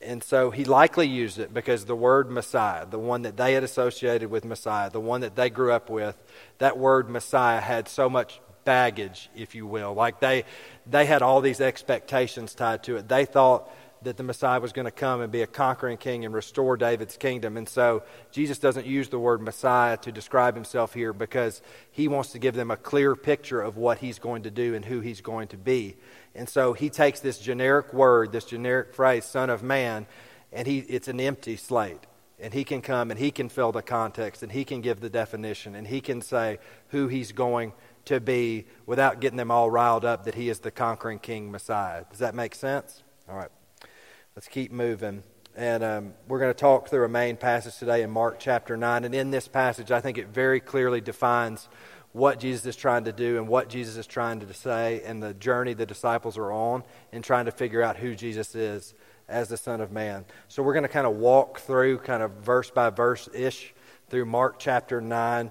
And 0.00 0.22
so 0.22 0.50
he 0.50 0.64
likely 0.64 1.08
used 1.08 1.38
it 1.38 1.52
because 1.52 1.84
the 1.84 1.96
word 1.96 2.30
Messiah, 2.30 2.86
the 2.86 2.98
one 2.98 3.22
that 3.22 3.36
they 3.36 3.54
had 3.54 3.64
associated 3.64 4.30
with 4.30 4.44
Messiah, 4.44 4.90
the 4.90 5.00
one 5.00 5.22
that 5.22 5.34
they 5.34 5.50
grew 5.50 5.72
up 5.72 5.90
with, 5.90 6.22
that 6.58 6.78
word 6.78 7.08
Messiah 7.08 7.60
had 7.60 7.88
so 7.88 8.08
much 8.08 8.40
baggage, 8.68 9.30
if 9.34 9.54
you 9.54 9.66
will. 9.66 9.94
Like 9.94 10.20
they, 10.20 10.44
they 10.86 11.06
had 11.06 11.22
all 11.22 11.40
these 11.40 11.58
expectations 11.58 12.54
tied 12.54 12.82
to 12.82 12.98
it. 12.98 13.08
They 13.08 13.24
thought 13.24 13.74
that 14.02 14.18
the 14.18 14.22
Messiah 14.22 14.60
was 14.60 14.74
going 14.74 14.84
to 14.84 14.90
come 14.90 15.22
and 15.22 15.32
be 15.32 15.40
a 15.40 15.46
conquering 15.46 15.96
king 15.96 16.26
and 16.26 16.34
restore 16.34 16.76
David's 16.76 17.16
kingdom. 17.16 17.56
And 17.56 17.66
so 17.66 18.02
Jesus 18.30 18.58
doesn't 18.58 18.84
use 18.84 19.08
the 19.08 19.18
word 19.18 19.40
Messiah 19.40 19.96
to 19.96 20.12
describe 20.12 20.54
himself 20.54 20.92
here 20.92 21.14
because 21.14 21.62
he 21.90 22.08
wants 22.08 22.32
to 22.32 22.38
give 22.38 22.54
them 22.54 22.70
a 22.70 22.76
clear 22.76 23.16
picture 23.16 23.62
of 23.62 23.78
what 23.78 24.00
he's 24.00 24.18
going 24.18 24.42
to 24.42 24.50
do 24.50 24.74
and 24.74 24.84
who 24.84 25.00
he's 25.00 25.22
going 25.22 25.48
to 25.48 25.56
be. 25.56 25.96
And 26.34 26.46
so 26.46 26.74
he 26.74 26.90
takes 26.90 27.20
this 27.20 27.38
generic 27.38 27.94
word, 27.94 28.32
this 28.32 28.44
generic 28.44 28.92
phrase, 28.92 29.24
Son 29.24 29.48
of 29.48 29.62
Man, 29.62 30.06
and 30.52 30.66
he, 30.66 30.80
it's 30.80 31.08
an 31.08 31.20
empty 31.20 31.56
slate. 31.56 32.06
And 32.38 32.52
he 32.52 32.64
can 32.64 32.82
come 32.82 33.10
and 33.10 33.18
he 33.18 33.30
can 33.30 33.48
fill 33.48 33.72
the 33.72 33.80
context 33.80 34.42
and 34.42 34.52
he 34.52 34.66
can 34.66 34.82
give 34.82 35.00
the 35.00 35.08
definition 35.08 35.74
and 35.74 35.86
he 35.86 36.02
can 36.02 36.20
say 36.20 36.58
who 36.88 37.08
he's 37.08 37.32
going 37.32 37.72
to 38.08 38.20
be 38.20 38.66
without 38.86 39.20
getting 39.20 39.36
them 39.36 39.50
all 39.50 39.70
riled 39.70 40.04
up 40.04 40.24
that 40.24 40.34
he 40.34 40.48
is 40.48 40.60
the 40.60 40.70
conquering 40.70 41.18
king 41.18 41.50
Messiah. 41.50 42.04
Does 42.10 42.20
that 42.20 42.34
make 42.34 42.54
sense? 42.54 43.02
All 43.28 43.36
right. 43.36 43.50
Let's 44.34 44.48
keep 44.48 44.72
moving. 44.72 45.22
And 45.54 45.82
um, 45.84 46.14
we're 46.26 46.38
going 46.38 46.52
to 46.52 46.58
talk 46.58 46.88
through 46.88 47.04
a 47.04 47.08
main 47.08 47.36
passage 47.36 47.76
today 47.76 48.02
in 48.02 48.10
Mark 48.10 48.38
chapter 48.38 48.76
9. 48.76 49.04
And 49.04 49.14
in 49.14 49.30
this 49.30 49.46
passage, 49.46 49.90
I 49.90 50.00
think 50.00 50.16
it 50.16 50.28
very 50.28 50.60
clearly 50.60 51.00
defines 51.00 51.68
what 52.12 52.40
Jesus 52.40 52.64
is 52.64 52.76
trying 52.76 53.04
to 53.04 53.12
do 53.12 53.36
and 53.36 53.46
what 53.46 53.68
Jesus 53.68 53.96
is 53.96 54.06
trying 54.06 54.40
to 54.40 54.54
say 54.54 55.02
and 55.04 55.22
the 55.22 55.34
journey 55.34 55.74
the 55.74 55.84
disciples 55.84 56.38
are 56.38 56.50
on 56.50 56.84
in 57.12 57.20
trying 57.20 57.44
to 57.44 57.50
figure 57.50 57.82
out 57.82 57.96
who 57.96 58.14
Jesus 58.14 58.54
is 58.54 58.94
as 59.28 59.48
the 59.48 59.58
Son 59.58 59.82
of 59.82 59.92
Man. 59.92 60.24
So 60.48 60.62
we're 60.62 60.72
going 60.72 60.84
to 60.84 60.88
kind 60.88 61.06
of 61.06 61.16
walk 61.16 61.60
through, 61.60 61.98
kind 61.98 62.22
of 62.22 62.30
verse 62.36 62.70
by 62.70 62.88
verse 62.88 63.28
ish, 63.34 63.74
through 64.08 64.24
Mark 64.24 64.58
chapter 64.58 65.02
9. 65.02 65.50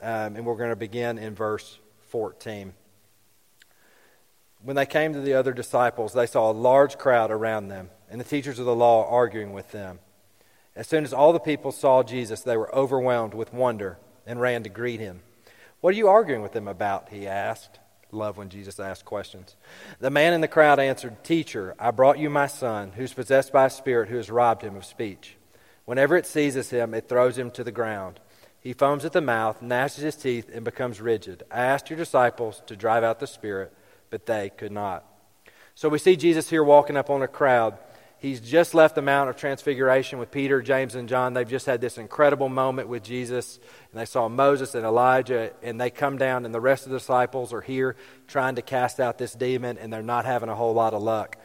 Um, 0.00 0.36
and 0.36 0.46
we're 0.46 0.56
going 0.56 0.70
to 0.70 0.76
begin 0.76 1.18
in 1.18 1.34
verse 1.34 1.78
14. 2.08 2.74
When 4.62 4.76
they 4.76 4.86
came 4.86 5.12
to 5.12 5.20
the 5.20 5.34
other 5.34 5.52
disciples, 5.52 6.12
they 6.12 6.26
saw 6.26 6.50
a 6.50 6.52
large 6.52 6.98
crowd 6.98 7.30
around 7.30 7.68
them, 7.68 7.90
and 8.10 8.20
the 8.20 8.24
teachers 8.24 8.58
of 8.58 8.66
the 8.66 8.74
law 8.74 9.08
arguing 9.08 9.52
with 9.52 9.70
them. 9.70 10.00
As 10.74 10.86
soon 10.86 11.04
as 11.04 11.12
all 11.12 11.32
the 11.32 11.38
people 11.38 11.72
saw 11.72 12.02
Jesus, 12.02 12.40
they 12.40 12.56
were 12.56 12.74
overwhelmed 12.74 13.34
with 13.34 13.52
wonder 13.52 13.98
and 14.26 14.40
ran 14.40 14.62
to 14.64 14.68
greet 14.68 15.00
him. 15.00 15.22
What 15.80 15.94
are 15.94 15.96
you 15.96 16.08
arguing 16.08 16.42
with 16.42 16.52
them 16.52 16.68
about? 16.68 17.08
He 17.10 17.26
asked. 17.26 17.78
Love 18.10 18.38
when 18.38 18.48
Jesus 18.48 18.80
asks 18.80 19.02
questions. 19.02 19.54
The 20.00 20.10
man 20.10 20.32
in 20.32 20.40
the 20.40 20.48
crowd 20.48 20.78
answered, 20.78 21.22
Teacher, 21.22 21.74
I 21.78 21.90
brought 21.90 22.18
you 22.18 22.30
my 22.30 22.46
son, 22.46 22.92
who's 22.92 23.12
possessed 23.12 23.52
by 23.52 23.66
a 23.66 23.70
spirit 23.70 24.08
who 24.08 24.16
has 24.16 24.30
robbed 24.30 24.62
him 24.62 24.76
of 24.76 24.84
speech. 24.84 25.36
Whenever 25.84 26.16
it 26.16 26.26
seizes 26.26 26.70
him, 26.70 26.94
it 26.94 27.08
throws 27.08 27.36
him 27.36 27.50
to 27.52 27.64
the 27.64 27.72
ground. 27.72 28.18
He 28.60 28.72
foams 28.72 29.04
at 29.04 29.12
the 29.12 29.20
mouth, 29.20 29.62
gnashes 29.62 30.02
his 30.02 30.16
teeth, 30.16 30.50
and 30.52 30.64
becomes 30.64 31.00
rigid. 31.00 31.44
I 31.50 31.60
asked 31.60 31.90
your 31.90 31.96
disciples 31.96 32.62
to 32.66 32.76
drive 32.76 33.04
out 33.04 33.20
the 33.20 33.26
spirit, 33.26 33.72
but 34.10 34.26
they 34.26 34.50
could 34.50 34.72
not. 34.72 35.04
So 35.74 35.88
we 35.88 35.98
see 35.98 36.16
Jesus 36.16 36.50
here 36.50 36.64
walking 36.64 36.96
up 36.96 37.08
on 37.08 37.22
a 37.22 37.28
crowd. 37.28 37.78
He's 38.18 38.40
just 38.40 38.74
left 38.74 38.96
the 38.96 39.02
Mount 39.02 39.30
of 39.30 39.36
Transfiguration 39.36 40.18
with 40.18 40.32
Peter, 40.32 40.60
James, 40.60 40.96
and 40.96 41.08
John. 41.08 41.34
They've 41.34 41.48
just 41.48 41.66
had 41.66 41.80
this 41.80 41.98
incredible 41.98 42.48
moment 42.48 42.88
with 42.88 43.04
Jesus, 43.04 43.60
and 43.92 44.00
they 44.00 44.04
saw 44.04 44.28
Moses 44.28 44.74
and 44.74 44.84
Elijah, 44.84 45.52
and 45.62 45.80
they 45.80 45.88
come 45.88 46.18
down, 46.18 46.44
and 46.44 46.52
the 46.52 46.60
rest 46.60 46.84
of 46.84 46.90
the 46.90 46.98
disciples 46.98 47.52
are 47.52 47.60
here 47.60 47.94
trying 48.26 48.56
to 48.56 48.62
cast 48.62 48.98
out 48.98 49.18
this 49.18 49.34
demon, 49.34 49.78
and 49.78 49.92
they're 49.92 50.02
not 50.02 50.24
having 50.24 50.48
a 50.48 50.56
whole 50.56 50.74
lot 50.74 50.94
of 50.94 51.02
luck. 51.02 51.36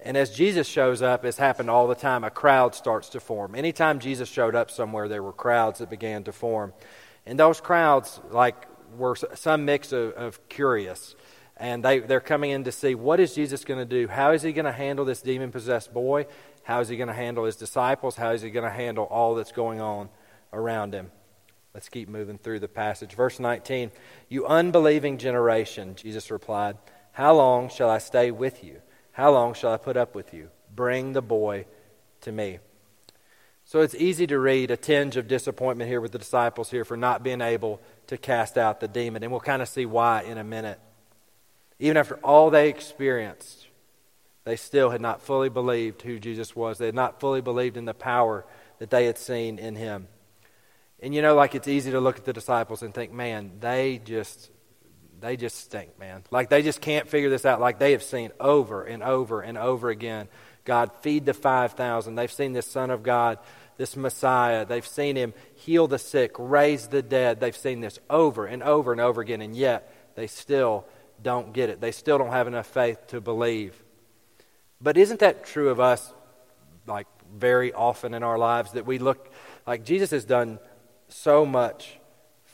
And 0.00 0.16
as 0.16 0.30
Jesus 0.30 0.66
shows 0.66 1.02
up, 1.02 1.24
it's 1.24 1.38
happened 1.38 1.70
all 1.70 1.88
the 1.88 1.94
time, 1.94 2.22
a 2.22 2.30
crowd 2.30 2.74
starts 2.74 3.08
to 3.10 3.20
form. 3.20 3.54
Anytime 3.54 3.98
Jesus 3.98 4.28
showed 4.28 4.54
up 4.54 4.70
somewhere, 4.70 5.08
there 5.08 5.22
were 5.22 5.32
crowds 5.32 5.78
that 5.78 5.90
began 5.90 6.24
to 6.24 6.32
form. 6.32 6.72
And 7.24 7.38
those 7.38 7.60
crowds, 7.60 8.20
like, 8.30 8.66
were 8.96 9.16
some 9.16 9.64
mix 9.64 9.92
of, 9.92 10.12
of 10.12 10.48
curious. 10.48 11.14
And 11.56 11.82
they, 11.82 12.00
they're 12.00 12.20
coming 12.20 12.50
in 12.50 12.64
to 12.64 12.72
see 12.72 12.94
what 12.94 13.18
is 13.18 13.34
jesus 13.34 13.64
going 13.64 13.80
to 13.80 13.86
do? 13.86 14.08
How 14.08 14.32
is 14.32 14.42
he 14.42 14.52
going 14.52 14.66
to 14.66 14.72
handle 14.72 15.04
this 15.04 15.22
demon 15.22 15.50
possessed 15.50 15.92
boy? 15.92 16.26
How 16.62 16.80
is 16.80 16.88
he 16.88 16.96
going 16.96 17.08
to 17.08 17.14
handle 17.14 17.44
his 17.44 17.56
disciples? 17.56 18.16
How 18.16 18.32
is 18.32 18.42
he 18.42 18.50
going 18.50 18.64
to 18.64 18.70
handle 18.70 19.04
all 19.04 19.34
that's 19.34 19.52
going 19.52 19.80
on 19.80 20.10
around 20.52 20.92
him? 20.92 21.10
Let's 21.72 21.88
keep 21.88 22.08
moving 22.08 22.38
through 22.38 22.60
the 22.60 22.68
passage. 22.68 23.14
Verse 23.14 23.40
19 23.40 23.90
you 24.28 24.46
unbelieving 24.46 25.18
generation 25.18 25.94
jesus 25.94 26.30
replied 26.30 26.76
how 27.12 27.34
long 27.34 27.68
shall 27.68 27.88
i 27.88 27.98
stay 27.98 28.30
with 28.30 28.64
you 28.64 28.80
how 29.16 29.30
long 29.30 29.52
shall 29.52 29.72
i 29.72 29.76
put 29.76 29.96
up 29.96 30.14
with 30.14 30.32
you 30.32 30.48
bring 30.74 31.12
the 31.12 31.22
boy 31.22 31.64
to 32.20 32.32
me 32.32 32.58
so 33.64 33.80
it's 33.80 33.96
easy 33.96 34.26
to 34.26 34.38
read 34.38 34.70
a 34.70 34.76
tinge 34.76 35.16
of 35.16 35.26
disappointment 35.26 35.90
here 35.90 36.00
with 36.00 36.12
the 36.12 36.18
disciples 36.18 36.70
here 36.70 36.84
for 36.84 36.96
not 36.96 37.22
being 37.22 37.40
able 37.40 37.80
to 38.06 38.16
cast 38.16 38.56
out 38.56 38.80
the 38.80 38.88
demon 38.88 39.22
and 39.22 39.30
we'll 39.30 39.40
kind 39.40 39.62
of 39.62 39.68
see 39.68 39.84
why 39.84 40.22
in 40.22 40.38
a 40.38 40.44
minute 40.44 40.78
even 41.78 41.96
after 41.96 42.16
all 42.16 42.50
they 42.50 42.68
experienced, 42.68 43.66
they 44.44 44.56
still 44.56 44.90
had 44.90 45.00
not 45.00 45.20
fully 45.20 45.48
believed 45.48 46.02
who 46.02 46.18
Jesus 46.18 46.56
was. 46.56 46.78
They 46.78 46.86
had 46.86 46.94
not 46.94 47.20
fully 47.20 47.40
believed 47.40 47.76
in 47.76 47.84
the 47.84 47.94
power 47.94 48.44
that 48.78 48.90
they 48.90 49.06
had 49.06 49.18
seen 49.18 49.58
in 49.58 49.76
him. 49.76 50.08
And 51.00 51.14
you 51.14 51.20
know, 51.20 51.34
like 51.34 51.54
it's 51.54 51.68
easy 51.68 51.90
to 51.90 52.00
look 52.00 52.16
at 52.16 52.24
the 52.24 52.32
disciples 52.32 52.82
and 52.82 52.94
think, 52.94 53.12
man, 53.12 53.52
they 53.60 54.00
just 54.02 54.50
they 55.20 55.36
just 55.36 55.56
stink, 55.56 55.98
man. 55.98 56.22
Like 56.30 56.50
they 56.50 56.62
just 56.62 56.80
can't 56.80 57.08
figure 57.08 57.30
this 57.30 57.44
out. 57.44 57.60
Like 57.60 57.78
they 57.78 57.92
have 57.92 58.02
seen 58.02 58.32
over 58.38 58.84
and 58.84 59.02
over 59.02 59.40
and 59.40 59.56
over 59.56 59.88
again 59.90 60.28
God 60.66 60.90
feed 61.00 61.24
the 61.24 61.32
5,000. 61.32 62.14
They've 62.14 62.30
seen 62.30 62.52
this 62.52 62.66
Son 62.66 62.90
of 62.90 63.02
God, 63.02 63.38
this 63.78 63.96
Messiah. 63.96 64.66
They've 64.66 64.86
seen 64.86 65.16
him 65.16 65.32
heal 65.54 65.86
the 65.86 65.98
sick, 65.98 66.32
raise 66.38 66.88
the 66.88 67.00
dead. 67.00 67.40
They've 67.40 67.56
seen 67.56 67.80
this 67.80 67.98
over 68.10 68.44
and 68.44 68.62
over 68.62 68.92
and 68.92 69.00
over 69.00 69.22
again, 69.22 69.40
and 69.40 69.56
yet 69.56 69.90
they 70.16 70.26
still 70.26 70.84
don't 71.22 71.54
get 71.54 71.70
it. 71.70 71.80
They 71.80 71.92
still 71.92 72.18
don't 72.18 72.32
have 72.32 72.48
enough 72.48 72.66
faith 72.66 73.06
to 73.08 73.20
believe. 73.22 73.80
But 74.80 74.98
isn't 74.98 75.20
that 75.20 75.46
true 75.46 75.70
of 75.70 75.80
us, 75.80 76.12
like 76.86 77.06
very 77.34 77.72
often 77.72 78.12
in 78.12 78.22
our 78.22 78.36
lives, 78.36 78.72
that 78.72 78.84
we 78.84 78.98
look 78.98 79.32
like 79.66 79.84
Jesus 79.84 80.10
has 80.10 80.24
done 80.24 80.58
so 81.08 81.46
much 81.46 81.95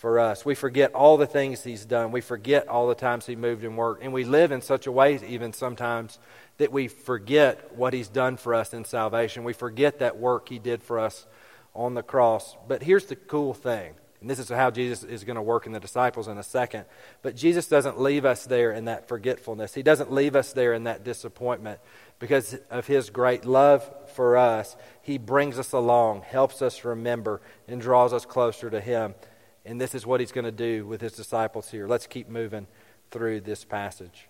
for 0.03 0.19
us? 0.19 0.45
We 0.45 0.57
forget 0.57 0.93
all 0.95 1.17
the 1.17 1.27
things 1.27 1.63
He's 1.63 1.85
done. 1.85 2.11
We 2.11 2.21
forget 2.21 2.67
all 2.69 2.89
the 2.89 2.95
times 2.95 3.25
He 3.25 3.37
moved 3.37 3.63
and 3.63 3.79
worked. 3.79 4.03
And 4.03 4.13
we 4.13 4.25
live 4.25 4.51
in 4.51 4.61
such 4.61 4.89
a 4.89 4.93
way, 4.93 5.19
even 5.27 5.53
sometimes, 5.53 6.19
that 6.59 6.73
we 6.73 6.89
forget 6.89 7.75
what 7.77 7.95
He's 7.95 8.09
done 8.09 8.37
for 8.37 8.53
us 8.53 8.75
in 8.75 8.85
salvation. 8.85 9.45
We 9.45 9.53
forget 9.53 10.01
that 10.01 10.19
work 10.19 10.49
He 10.49 10.59
did 10.59 10.83
for 10.83 10.99
us 10.99 11.25
on 11.73 11.95
the 11.95 12.03
cross. 12.03 12.57
But 12.67 12.83
here's 12.83 13.07
the 13.07 13.17
cool 13.17 13.55
thing 13.55 13.95
and 14.23 14.31
this 14.31 14.39
is 14.39 14.49
how 14.49 14.71
Jesus 14.71 15.03
is 15.03 15.25
going 15.25 15.35
to 15.35 15.43
work 15.43 15.67
in 15.67 15.73
the 15.73 15.81
disciples 15.81 16.29
in 16.29 16.39
a 16.39 16.45
second. 16.45 16.85
But 17.23 17.35
Jesus 17.35 17.67
doesn't 17.67 18.01
leave 18.01 18.25
us 18.25 18.47
there 18.47 18.71
in 18.71 18.85
that 18.85 19.09
forgetfulness. 19.09 19.75
He 19.75 19.83
doesn't 19.83 20.13
leave 20.13 20.37
us 20.37 20.53
there 20.53 20.75
in 20.75 20.85
that 20.85 21.03
disappointment. 21.03 21.81
Because 22.21 22.57
of 22.71 22.87
his 22.87 23.11
great 23.11 23.45
love 23.45 23.93
for 24.15 24.37
us, 24.37 24.77
he 25.03 25.19
brings 25.19 25.59
us 25.59 25.73
along, 25.73 26.23
helps 26.23 26.63
us 26.63 26.85
remember, 26.85 27.41
and 27.67 27.81
draws 27.81 28.13
us 28.13 28.25
closer 28.25 28.71
to 28.71 28.81
him. 28.81 29.17
And 29.65 29.81
this 29.81 29.95
is 29.95 30.07
what 30.07 30.21
he's 30.21 30.33
going 30.33 30.45
to 30.45 30.53
do 30.53 30.87
with 30.87 31.01
his 31.01 31.13
disciples 31.13 31.71
here. 31.71 31.87
Let's 31.87 32.07
keep 32.07 32.29
moving 32.29 32.67
through 33.11 33.43
this 33.43 33.65
passage. 33.65 34.29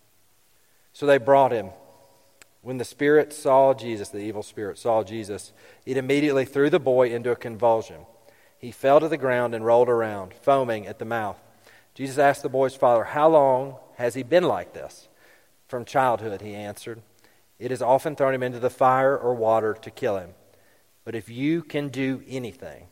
So 0.93 1.07
they 1.07 1.19
brought 1.19 1.53
him. 1.53 1.71
When 2.61 2.79
the 2.79 2.85
spirit 2.85 3.33
saw 3.33 3.75
Jesus, 3.75 4.11
the 4.11 4.19
evil 4.19 4.43
spirit 4.43 4.79
saw 4.79 5.03
Jesus, 5.03 5.53
it 5.85 5.97
immediately 5.97 6.45
threw 6.45 6.71
the 6.71 6.79
boy 6.79 7.11
into 7.13 7.33
a 7.33 7.37
convulsion. 7.37 8.07
He 8.59 8.71
fell 8.71 9.01
to 9.01 9.09
the 9.09 9.17
ground 9.17 9.55
and 9.55 9.65
rolled 9.65 9.89
around, 9.89 10.35
foaming 10.35 10.87
at 10.87 10.99
the 10.99 11.05
mouth. 11.05 11.39
Jesus 11.95 12.19
asked 12.19 12.43
the 12.43 12.49
boy's 12.49 12.77
father, 12.77 13.05
How 13.05 13.29
long 13.29 13.77
has 13.97 14.15
he 14.15 14.23
been 14.23 14.45
like 14.45 14.75
this? 14.75 15.09
From 15.67 15.85
childhood, 15.85 16.41
he 16.41 16.55
answered. 16.55 17.03
It 17.59 17.71
has 17.71 17.83
often 17.83 18.15
thrown 18.15 18.35
him 18.35 18.43
into 18.43 18.61
the 18.61 18.71
fire 18.71 19.17
or 19.17 19.35
water 19.35 19.75
to 19.83 19.91
kill 19.91 20.19
him. 20.19 20.31
But 21.05 21.15
if 21.15 21.29
you 21.29 21.63
can 21.63 21.89
do 21.89 22.23
anything, 22.29 22.87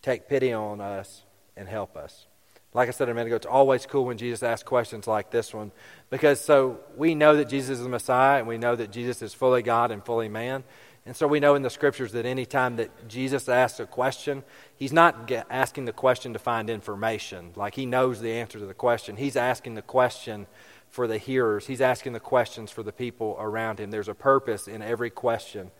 take 0.00 0.28
pity 0.28 0.52
on 0.52 0.80
us 0.80 1.24
and 1.60 1.68
help 1.68 1.96
us. 1.96 2.26
Like 2.72 2.88
I 2.88 2.92
said 2.92 3.08
a 3.08 3.14
minute 3.14 3.26
ago, 3.26 3.36
it's 3.36 3.46
always 3.46 3.84
cool 3.84 4.06
when 4.06 4.16
Jesus 4.16 4.42
asks 4.42 4.62
questions 4.62 5.06
like 5.06 5.30
this 5.30 5.52
one 5.52 5.72
because 6.08 6.40
so 6.40 6.80
we 6.96 7.14
know 7.14 7.36
that 7.36 7.48
Jesus 7.48 7.78
is 7.78 7.82
the 7.82 7.88
Messiah 7.88 8.38
and 8.38 8.48
we 8.48 8.58
know 8.58 8.74
that 8.74 8.90
Jesus 8.90 9.22
is 9.22 9.34
fully 9.34 9.62
God 9.62 9.90
and 9.90 10.04
fully 10.04 10.28
man. 10.28 10.64
And 11.04 11.16
so 11.16 11.26
we 11.26 11.40
know 11.40 11.54
in 11.54 11.62
the 11.62 11.70
scriptures 11.70 12.12
that 12.12 12.26
any 12.26 12.46
time 12.46 12.76
that 12.76 13.08
Jesus 13.08 13.48
asks 13.48 13.80
a 13.80 13.86
question, 13.86 14.44
he's 14.76 14.92
not 14.92 15.30
asking 15.50 15.86
the 15.86 15.92
question 15.92 16.32
to 16.32 16.38
find 16.38 16.70
information. 16.70 17.52
Like 17.56 17.74
he 17.74 17.86
knows 17.86 18.20
the 18.20 18.32
answer 18.32 18.58
to 18.58 18.66
the 18.66 18.74
question. 18.74 19.16
He's 19.16 19.36
asking 19.36 19.74
the 19.74 19.82
question 19.82 20.46
for 20.88 21.06
the 21.06 21.18
hearers, 21.18 21.66
he's 21.66 21.80
asking 21.80 22.14
the 22.14 22.20
questions 22.20 22.70
for 22.70 22.82
the 22.82 22.92
people 22.92 23.36
around 23.38 23.78
him. 23.78 23.92
There's 23.92 24.08
a 24.08 24.14
purpose 24.14 24.66
in 24.66 24.82
every 24.82 25.10
question 25.10 25.70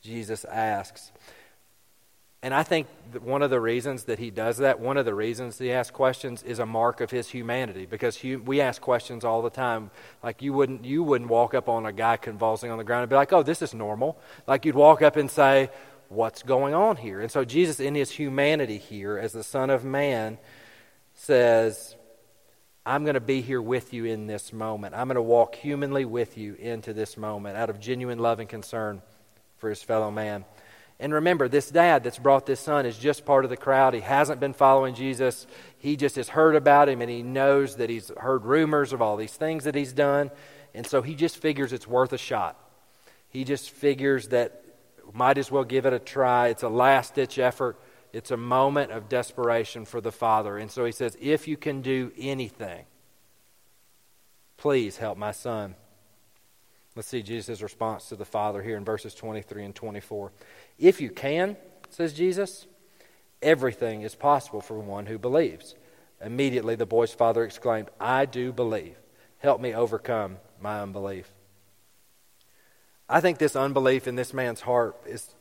Jesus 0.00 0.44
asks. 0.44 1.10
And 2.42 2.54
I 2.54 2.62
think 2.62 2.86
one 3.22 3.42
of 3.42 3.50
the 3.50 3.60
reasons 3.60 4.04
that 4.04 4.18
he 4.18 4.30
does 4.30 4.58
that, 4.58 4.80
one 4.80 4.96
of 4.96 5.04
the 5.04 5.14
reasons 5.14 5.58
he 5.58 5.70
asks 5.72 5.90
questions, 5.90 6.42
is 6.42 6.58
a 6.58 6.64
mark 6.64 7.02
of 7.02 7.10
his 7.10 7.28
humanity. 7.28 7.84
Because 7.84 8.22
we 8.22 8.62
ask 8.62 8.80
questions 8.80 9.24
all 9.24 9.42
the 9.42 9.50
time. 9.50 9.90
Like 10.22 10.40
you 10.40 10.54
wouldn't, 10.54 10.86
you 10.86 11.02
wouldn't 11.02 11.28
walk 11.28 11.52
up 11.52 11.68
on 11.68 11.84
a 11.84 11.92
guy 11.92 12.16
convulsing 12.16 12.70
on 12.70 12.78
the 12.78 12.84
ground 12.84 13.02
and 13.02 13.10
be 13.10 13.16
like, 13.16 13.32
"Oh, 13.34 13.42
this 13.42 13.60
is 13.60 13.74
normal." 13.74 14.18
Like 14.46 14.64
you'd 14.64 14.74
walk 14.74 15.02
up 15.02 15.16
and 15.16 15.30
say, 15.30 15.70
"What's 16.08 16.42
going 16.42 16.72
on 16.72 16.96
here?" 16.96 17.20
And 17.20 17.30
so 17.30 17.44
Jesus, 17.44 17.78
in 17.78 17.94
his 17.94 18.10
humanity 18.10 18.78
here, 18.78 19.18
as 19.18 19.32
the 19.32 19.44
Son 19.44 19.68
of 19.68 19.84
Man, 19.84 20.38
says, 21.12 21.94
"I'm 22.86 23.04
going 23.04 23.14
to 23.14 23.20
be 23.20 23.42
here 23.42 23.60
with 23.60 23.92
you 23.92 24.06
in 24.06 24.28
this 24.28 24.50
moment. 24.50 24.94
I'm 24.94 25.08
going 25.08 25.16
to 25.16 25.22
walk 25.22 25.56
humanly 25.56 26.06
with 26.06 26.38
you 26.38 26.54
into 26.54 26.94
this 26.94 27.18
moment, 27.18 27.58
out 27.58 27.68
of 27.68 27.80
genuine 27.80 28.18
love 28.18 28.40
and 28.40 28.48
concern 28.48 29.02
for 29.58 29.68
his 29.68 29.82
fellow 29.82 30.10
man." 30.10 30.46
And 31.00 31.14
remember, 31.14 31.48
this 31.48 31.70
dad 31.70 32.04
that's 32.04 32.18
brought 32.18 32.44
this 32.44 32.60
son 32.60 32.84
is 32.84 32.98
just 32.98 33.24
part 33.24 33.44
of 33.44 33.50
the 33.50 33.56
crowd. 33.56 33.94
He 33.94 34.00
hasn't 34.00 34.38
been 34.38 34.52
following 34.52 34.94
Jesus. 34.94 35.46
He 35.78 35.96
just 35.96 36.16
has 36.16 36.28
heard 36.28 36.54
about 36.54 36.90
him 36.90 37.00
and 37.00 37.10
he 37.10 37.22
knows 37.22 37.76
that 37.76 37.88
he's 37.88 38.12
heard 38.18 38.44
rumors 38.44 38.92
of 38.92 39.00
all 39.00 39.16
these 39.16 39.32
things 39.32 39.64
that 39.64 39.74
he's 39.74 39.94
done. 39.94 40.30
And 40.74 40.86
so 40.86 41.00
he 41.00 41.14
just 41.14 41.38
figures 41.38 41.72
it's 41.72 41.86
worth 41.86 42.12
a 42.12 42.18
shot. 42.18 42.58
He 43.30 43.44
just 43.44 43.70
figures 43.70 44.28
that 44.28 44.62
might 45.14 45.38
as 45.38 45.50
well 45.50 45.64
give 45.64 45.86
it 45.86 45.94
a 45.94 45.98
try. 45.98 46.48
It's 46.48 46.62
a 46.62 46.68
last 46.68 47.14
ditch 47.14 47.38
effort, 47.38 47.80
it's 48.12 48.30
a 48.30 48.36
moment 48.36 48.92
of 48.92 49.08
desperation 49.08 49.86
for 49.86 50.02
the 50.02 50.12
father. 50.12 50.58
And 50.58 50.70
so 50.70 50.84
he 50.84 50.92
says, 50.92 51.16
If 51.18 51.48
you 51.48 51.56
can 51.56 51.80
do 51.80 52.12
anything, 52.18 52.84
please 54.58 54.98
help 54.98 55.16
my 55.16 55.32
son. 55.32 55.76
Let's 56.96 57.08
see 57.08 57.22
Jesus' 57.22 57.62
response 57.62 58.08
to 58.08 58.16
the 58.16 58.24
Father 58.24 58.62
here 58.62 58.76
in 58.76 58.84
verses 58.84 59.14
23 59.14 59.64
and 59.64 59.74
24. 59.74 60.32
If 60.80 61.00
you 61.00 61.10
can, 61.10 61.56
says 61.90 62.14
Jesus, 62.14 62.66
everything 63.42 64.02
is 64.02 64.14
possible 64.14 64.62
for 64.62 64.78
one 64.78 65.06
who 65.06 65.18
believes. 65.18 65.76
Immediately 66.20 66.74
the 66.74 66.86
boy's 66.86 67.12
father 67.12 67.44
exclaimed, 67.44 67.90
I 68.00 68.24
do 68.24 68.50
believe. 68.50 68.96
Help 69.38 69.60
me 69.60 69.74
overcome 69.74 70.38
my 70.60 70.80
unbelief. 70.80 71.30
I 73.08 73.20
think 73.20 73.38
this 73.38 73.56
unbelief 73.56 74.08
in 74.08 74.16
this 74.16 74.32
man's 74.32 74.62
heart 74.62 74.96
is 75.06 75.34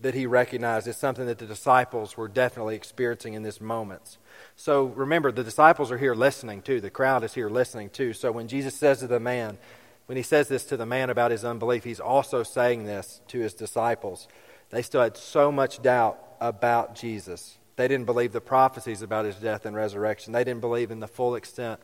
that 0.00 0.14
he 0.14 0.26
recognized 0.26 0.88
is 0.88 0.96
something 0.96 1.26
that 1.26 1.38
the 1.38 1.46
disciples 1.46 2.16
were 2.16 2.26
definitely 2.26 2.74
experiencing 2.74 3.34
in 3.34 3.44
this 3.44 3.60
moment. 3.60 4.18
So 4.56 4.86
remember, 4.86 5.30
the 5.30 5.44
disciples 5.44 5.92
are 5.92 5.98
here 5.98 6.14
listening 6.14 6.62
too. 6.62 6.80
The 6.80 6.90
crowd 6.90 7.22
is 7.22 7.34
here 7.34 7.48
listening 7.48 7.90
too. 7.90 8.12
So 8.12 8.32
when 8.32 8.48
Jesus 8.48 8.74
says 8.74 8.98
to 9.00 9.06
the 9.06 9.20
man, 9.20 9.58
when 10.06 10.16
he 10.16 10.22
says 10.22 10.48
this 10.48 10.64
to 10.64 10.76
the 10.76 10.86
man 10.86 11.10
about 11.10 11.30
his 11.30 11.44
unbelief, 11.44 11.84
he's 11.84 12.00
also 12.00 12.42
saying 12.42 12.84
this 12.84 13.20
to 13.28 13.38
his 13.38 13.54
disciples. 13.54 14.26
They 14.74 14.82
still 14.82 15.02
had 15.02 15.16
so 15.16 15.52
much 15.52 15.80
doubt 15.82 16.18
about 16.40 16.96
Jesus. 16.96 17.58
They 17.76 17.86
didn't 17.86 18.06
believe 18.06 18.32
the 18.32 18.40
prophecies 18.40 19.02
about 19.02 19.24
his 19.24 19.36
death 19.36 19.66
and 19.66 19.76
resurrection. 19.76 20.32
They 20.32 20.42
didn't 20.42 20.62
believe 20.62 20.90
in 20.90 20.98
the 20.98 21.06
full 21.06 21.36
extent 21.36 21.78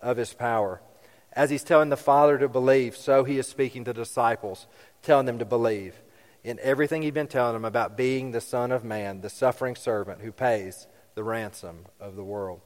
of 0.00 0.18
his 0.18 0.34
power. 0.34 0.82
As 1.32 1.48
he's 1.48 1.64
telling 1.64 1.88
the 1.88 1.96
Father 1.96 2.36
to 2.36 2.48
believe, 2.48 2.94
so 2.94 3.24
he 3.24 3.38
is 3.38 3.46
speaking 3.46 3.84
to 3.84 3.94
disciples, 3.94 4.66
telling 5.00 5.24
them 5.24 5.38
to 5.38 5.46
believe 5.46 5.94
in 6.44 6.58
everything 6.60 7.00
he'd 7.00 7.14
been 7.14 7.26
telling 7.26 7.54
them 7.54 7.64
about 7.64 7.96
being 7.96 8.32
the 8.32 8.40
Son 8.42 8.70
of 8.70 8.84
Man, 8.84 9.22
the 9.22 9.30
suffering 9.30 9.74
servant 9.74 10.20
who 10.20 10.30
pays 10.30 10.86
the 11.14 11.24
ransom 11.24 11.86
of 11.98 12.16
the 12.16 12.22
world. 12.22 12.60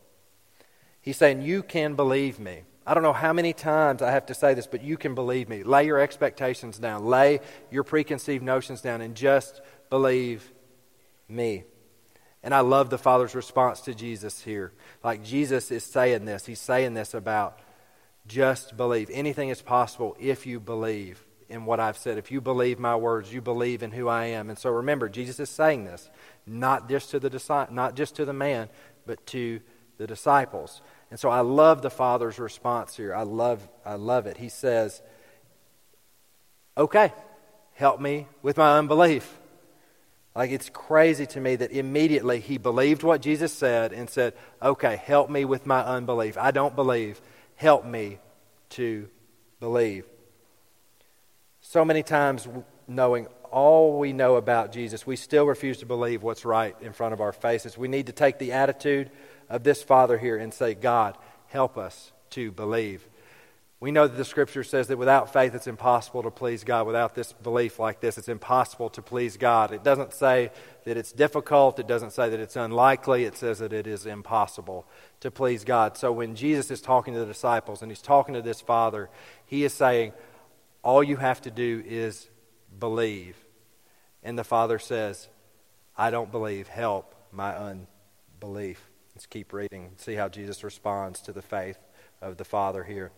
He's 1.00 1.16
saying, 1.16 1.42
You 1.42 1.62
can 1.62 1.94
believe 1.94 2.40
me. 2.40 2.62
I 2.90 2.94
don't 2.94 3.04
know 3.04 3.12
how 3.12 3.32
many 3.32 3.52
times 3.52 4.02
I 4.02 4.10
have 4.10 4.26
to 4.26 4.34
say 4.34 4.54
this, 4.54 4.66
but 4.66 4.82
you 4.82 4.96
can 4.96 5.14
believe 5.14 5.48
me. 5.48 5.62
Lay 5.62 5.86
your 5.86 6.00
expectations 6.00 6.76
down, 6.76 7.04
lay 7.04 7.38
your 7.70 7.84
preconceived 7.84 8.42
notions 8.42 8.80
down, 8.80 9.00
and 9.00 9.14
just 9.14 9.60
believe 9.90 10.52
me. 11.28 11.62
And 12.42 12.52
I 12.52 12.62
love 12.62 12.90
the 12.90 12.98
Father's 12.98 13.36
response 13.36 13.82
to 13.82 13.94
Jesus 13.94 14.42
here. 14.42 14.72
Like 15.04 15.22
Jesus 15.22 15.70
is 15.70 15.84
saying 15.84 16.24
this, 16.24 16.46
he's 16.46 16.58
saying 16.58 16.94
this 16.94 17.14
about 17.14 17.60
just 18.26 18.76
believe. 18.76 19.08
Anything 19.12 19.50
is 19.50 19.62
possible 19.62 20.16
if 20.18 20.44
you 20.44 20.58
believe 20.58 21.24
in 21.48 21.66
what 21.66 21.78
I've 21.78 21.96
said. 21.96 22.18
If 22.18 22.32
you 22.32 22.40
believe 22.40 22.80
my 22.80 22.96
words, 22.96 23.32
you 23.32 23.40
believe 23.40 23.84
in 23.84 23.92
who 23.92 24.08
I 24.08 24.24
am. 24.24 24.50
And 24.50 24.58
so 24.58 24.68
remember, 24.68 25.08
Jesus 25.08 25.38
is 25.38 25.48
saying 25.48 25.84
this 25.84 26.10
not 26.44 26.88
just 26.88 27.10
to 27.10 27.20
the 27.20 27.68
not 27.70 27.94
just 27.94 28.16
to 28.16 28.24
the 28.24 28.32
man, 28.32 28.68
but 29.06 29.24
to 29.28 29.60
the 29.96 30.08
disciples. 30.08 30.82
And 31.10 31.18
so 31.18 31.28
I 31.28 31.40
love 31.40 31.82
the 31.82 31.90
Father's 31.90 32.38
response 32.38 32.96
here. 32.96 33.14
I 33.14 33.22
love, 33.22 33.66
I 33.84 33.94
love 33.94 34.26
it. 34.26 34.36
He 34.36 34.48
says, 34.48 35.02
Okay, 36.78 37.12
help 37.74 38.00
me 38.00 38.26
with 38.42 38.56
my 38.56 38.78
unbelief. 38.78 39.38
Like 40.34 40.52
it's 40.52 40.70
crazy 40.70 41.26
to 41.26 41.40
me 41.40 41.56
that 41.56 41.72
immediately 41.72 42.38
he 42.38 42.58
believed 42.58 43.02
what 43.02 43.20
Jesus 43.20 43.52
said 43.52 43.92
and 43.92 44.08
said, 44.08 44.34
Okay, 44.62 44.96
help 44.96 45.28
me 45.28 45.44
with 45.44 45.66
my 45.66 45.80
unbelief. 45.80 46.38
I 46.38 46.52
don't 46.52 46.76
believe. 46.76 47.20
Help 47.56 47.84
me 47.84 48.18
to 48.70 49.08
believe. 49.58 50.06
So 51.60 51.84
many 51.84 52.02
times, 52.02 52.48
knowing 52.86 53.26
all 53.50 53.98
we 53.98 54.12
know 54.12 54.36
about 54.36 54.72
Jesus, 54.72 55.06
we 55.06 55.16
still 55.16 55.44
refuse 55.44 55.78
to 55.78 55.86
believe 55.86 56.22
what's 56.22 56.44
right 56.44 56.74
in 56.80 56.92
front 56.92 57.12
of 57.12 57.20
our 57.20 57.32
faces. 57.32 57.76
We 57.76 57.88
need 57.88 58.06
to 58.06 58.12
take 58.12 58.38
the 58.38 58.52
attitude 58.52 59.10
of 59.50 59.64
this 59.64 59.82
Father 59.82 60.16
here 60.16 60.38
and 60.38 60.54
say, 60.54 60.74
God, 60.74 61.18
help 61.48 61.76
us 61.76 62.12
to 62.30 62.50
believe. 62.52 63.06
We 63.80 63.92
know 63.92 64.06
that 64.06 64.16
the 64.16 64.26
Scripture 64.26 64.62
says 64.62 64.88
that 64.88 64.98
without 64.98 65.32
faith 65.32 65.54
it's 65.54 65.66
impossible 65.66 66.22
to 66.22 66.30
please 66.30 66.64
God. 66.64 66.86
Without 66.86 67.14
this 67.14 67.32
belief 67.32 67.78
like 67.78 68.00
this, 68.00 68.18
it's 68.18 68.28
impossible 68.28 68.90
to 68.90 69.00
please 69.00 69.38
God. 69.38 69.72
It 69.72 69.82
doesn't 69.82 70.12
say 70.12 70.50
that 70.84 70.98
it's 70.98 71.12
difficult, 71.12 71.78
it 71.78 71.86
doesn't 71.86 72.12
say 72.12 72.28
that 72.28 72.38
it's 72.38 72.56
unlikely, 72.56 73.24
it 73.24 73.38
says 73.38 73.58
that 73.60 73.72
it 73.72 73.86
is 73.86 74.04
impossible 74.04 74.86
to 75.20 75.30
please 75.30 75.64
God. 75.64 75.96
So 75.96 76.12
when 76.12 76.34
Jesus 76.34 76.70
is 76.70 76.82
talking 76.82 77.14
to 77.14 77.20
the 77.20 77.26
disciples 77.26 77.80
and 77.80 77.90
he's 77.90 78.02
talking 78.02 78.34
to 78.34 78.42
this 78.42 78.60
Father, 78.60 79.08
he 79.46 79.64
is 79.64 79.72
saying, 79.72 80.12
All 80.82 81.02
you 81.02 81.16
have 81.16 81.40
to 81.42 81.50
do 81.50 81.82
is 81.86 82.28
believe. 82.78 83.36
And 84.22 84.38
the 84.38 84.44
Father 84.44 84.78
says, 84.78 85.28
I 85.96 86.10
don't 86.10 86.30
believe. 86.30 86.68
Help 86.68 87.14
my 87.32 87.56
unbelief. 87.56 88.89
Let's 89.20 89.26
keep 89.26 89.52
reading, 89.52 89.90
see 89.98 90.14
how 90.14 90.30
Jesus 90.30 90.64
responds 90.64 91.20
to 91.20 91.32
the 91.34 91.42
faith 91.42 91.76
of 92.22 92.38
the 92.38 92.44
Father 92.46 92.84
here. 92.84 93.12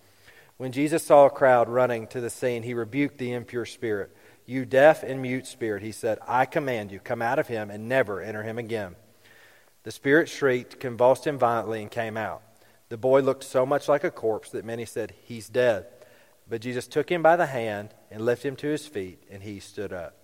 When 0.56 0.72
Jesus 0.72 1.04
saw 1.04 1.26
a 1.26 1.30
crowd 1.30 1.68
running 1.68 2.08
to 2.08 2.20
the 2.20 2.28
scene, 2.28 2.64
he 2.64 2.74
rebuked 2.74 3.18
the 3.18 3.32
impure 3.32 3.64
spirit. 3.64 4.10
You 4.44 4.64
deaf 4.64 5.04
and 5.04 5.22
mute 5.22 5.46
spirit, 5.46 5.80
he 5.84 5.92
said, 5.92 6.18
I 6.26 6.44
command 6.44 6.90
you, 6.90 6.98
come 6.98 7.22
out 7.22 7.38
of 7.38 7.46
him 7.46 7.70
and 7.70 7.88
never 7.88 8.20
enter 8.20 8.42
him 8.42 8.58
again. 8.58 8.96
The 9.84 9.92
spirit 9.92 10.28
shrieked, 10.28 10.80
convulsed 10.80 11.24
him 11.24 11.38
violently, 11.38 11.82
and 11.82 11.88
came 11.88 12.16
out. 12.16 12.42
The 12.88 12.98
boy 12.98 13.20
looked 13.20 13.44
so 13.44 13.64
much 13.64 13.88
like 13.88 14.02
a 14.02 14.10
corpse 14.10 14.50
that 14.50 14.64
many 14.64 14.84
said, 14.84 15.14
He's 15.22 15.48
dead. 15.48 15.86
But 16.50 16.62
Jesus 16.62 16.88
took 16.88 17.12
him 17.12 17.22
by 17.22 17.36
the 17.36 17.46
hand 17.46 17.94
and 18.10 18.26
lifted 18.26 18.48
him 18.48 18.56
to 18.56 18.66
his 18.66 18.88
feet, 18.88 19.22
and 19.30 19.44
he 19.44 19.60
stood 19.60 19.92
up. 19.92 20.16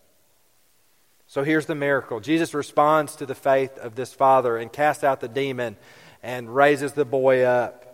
So 1.28 1.44
here's 1.44 1.66
the 1.66 1.75
miracle 1.75 2.20
Jesus 2.20 2.55
responds 2.55 3.14
to 3.16 3.26
the 3.26 3.35
faith 3.35 3.76
of 3.79 3.94
this 3.94 4.12
father 4.12 4.57
and 4.57 4.72
casts 4.72 5.05
out 5.05 5.20
the 5.20 5.29
demon 5.29 5.76
and 6.22 6.53
raises 6.53 6.94
the 6.94 7.05
boy 7.05 7.42
up. 7.42 7.85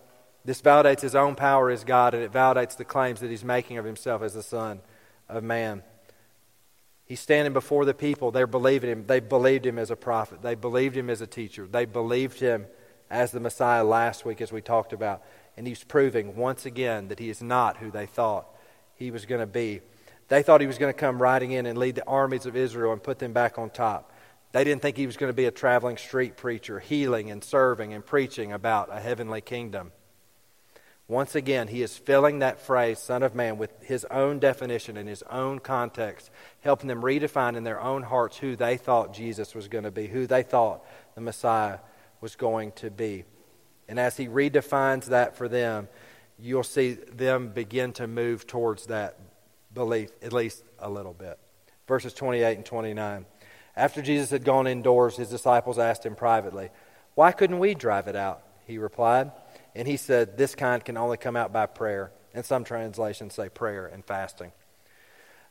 This 0.44 0.62
validates 0.62 1.00
his 1.00 1.14
own 1.14 1.34
power 1.34 1.70
as 1.70 1.84
God, 1.84 2.14
and 2.14 2.22
it 2.22 2.32
validates 2.32 2.76
the 2.76 2.84
claims 2.84 3.20
that 3.20 3.30
he's 3.30 3.44
making 3.44 3.78
of 3.78 3.84
himself 3.84 4.22
as 4.22 4.34
the 4.34 4.42
Son 4.42 4.80
of 5.28 5.42
Man. 5.42 5.82
He's 7.06 7.20
standing 7.20 7.52
before 7.52 7.84
the 7.84 7.94
people. 7.94 8.30
They're 8.30 8.46
believing 8.46 8.90
him. 8.90 9.06
They 9.06 9.20
believed 9.20 9.66
him 9.66 9.78
as 9.78 9.90
a 9.90 9.96
prophet. 9.96 10.42
They 10.42 10.54
believed 10.54 10.96
him 10.96 11.10
as 11.10 11.20
a 11.20 11.26
teacher. 11.26 11.66
They 11.66 11.86
believed 11.86 12.40
him 12.40 12.66
as 13.10 13.32
the 13.32 13.40
Messiah 13.40 13.84
last 13.84 14.24
week, 14.24 14.40
as 14.40 14.52
we 14.52 14.60
talked 14.60 14.92
about. 14.92 15.22
And 15.56 15.66
he's 15.66 15.82
proving 15.82 16.36
once 16.36 16.66
again 16.66 17.08
that 17.08 17.18
he 17.18 17.30
is 17.30 17.42
not 17.42 17.78
who 17.78 17.90
they 17.90 18.06
thought 18.06 18.46
he 18.96 19.10
was 19.10 19.26
going 19.26 19.40
to 19.40 19.46
be. 19.46 19.80
They 20.28 20.42
thought 20.42 20.60
he 20.60 20.66
was 20.66 20.78
going 20.78 20.92
to 20.92 20.98
come 20.98 21.20
riding 21.20 21.52
in 21.52 21.66
and 21.66 21.78
lead 21.78 21.96
the 21.96 22.06
armies 22.06 22.46
of 22.46 22.56
Israel 22.56 22.92
and 22.92 23.02
put 23.02 23.18
them 23.18 23.32
back 23.32 23.58
on 23.58 23.70
top. 23.70 24.12
They 24.52 24.64
didn't 24.64 24.82
think 24.82 24.96
he 24.96 25.06
was 25.06 25.16
going 25.16 25.30
to 25.30 25.36
be 25.36 25.46
a 25.46 25.50
traveling 25.50 25.96
street 25.96 26.36
preacher, 26.36 26.78
healing 26.78 27.30
and 27.30 27.42
serving 27.42 27.92
and 27.92 28.06
preaching 28.06 28.52
about 28.52 28.88
a 28.90 29.00
heavenly 29.00 29.40
kingdom. 29.40 29.92
Once 31.06 31.34
again, 31.34 31.68
he 31.68 31.82
is 31.82 31.98
filling 31.98 32.38
that 32.38 32.60
phrase, 32.60 32.98
Son 32.98 33.22
of 33.22 33.34
Man, 33.34 33.58
with 33.58 33.70
his 33.82 34.06
own 34.06 34.38
definition 34.38 34.96
and 34.96 35.06
his 35.06 35.22
own 35.24 35.58
context, 35.58 36.30
helping 36.60 36.88
them 36.88 37.02
redefine 37.02 37.56
in 37.56 37.64
their 37.64 37.80
own 37.80 38.02
hearts 38.02 38.38
who 38.38 38.56
they 38.56 38.78
thought 38.78 39.12
Jesus 39.12 39.54
was 39.54 39.68
going 39.68 39.84
to 39.84 39.90
be, 39.90 40.06
who 40.06 40.26
they 40.26 40.42
thought 40.42 40.82
the 41.14 41.20
Messiah 41.20 41.78
was 42.22 42.36
going 42.36 42.72
to 42.72 42.90
be. 42.90 43.24
And 43.86 44.00
as 44.00 44.16
he 44.16 44.28
redefines 44.28 45.06
that 45.06 45.36
for 45.36 45.46
them, 45.46 45.88
you'll 46.38 46.62
see 46.62 46.92
them 46.92 47.48
begin 47.48 47.92
to 47.94 48.06
move 48.06 48.46
towards 48.46 48.86
that 48.86 49.18
belief, 49.74 50.10
at 50.22 50.32
least 50.32 50.62
a 50.78 50.88
little 50.88 51.12
bit. 51.12 51.38
Verses 51.86 52.14
28 52.14 52.56
and 52.56 52.66
29. 52.66 53.26
After 53.76 54.00
Jesus 54.00 54.30
had 54.30 54.44
gone 54.44 54.66
indoors, 54.66 55.16
his 55.16 55.28
disciples 55.28 55.78
asked 55.78 56.06
him 56.06 56.14
privately, 56.14 56.70
Why 57.14 57.32
couldn't 57.32 57.58
we 57.58 57.74
drive 57.74 58.08
it 58.08 58.16
out? 58.16 58.42
He 58.66 58.78
replied. 58.78 59.32
And 59.74 59.88
he 59.88 59.96
said, 59.96 60.38
This 60.38 60.54
kind 60.54 60.84
can 60.84 60.96
only 60.96 61.16
come 61.16 61.36
out 61.36 61.52
by 61.52 61.66
prayer. 61.66 62.12
And 62.32 62.44
some 62.44 62.64
translations 62.64 63.34
say 63.34 63.48
prayer 63.48 63.86
and 63.86 64.04
fasting. 64.04 64.52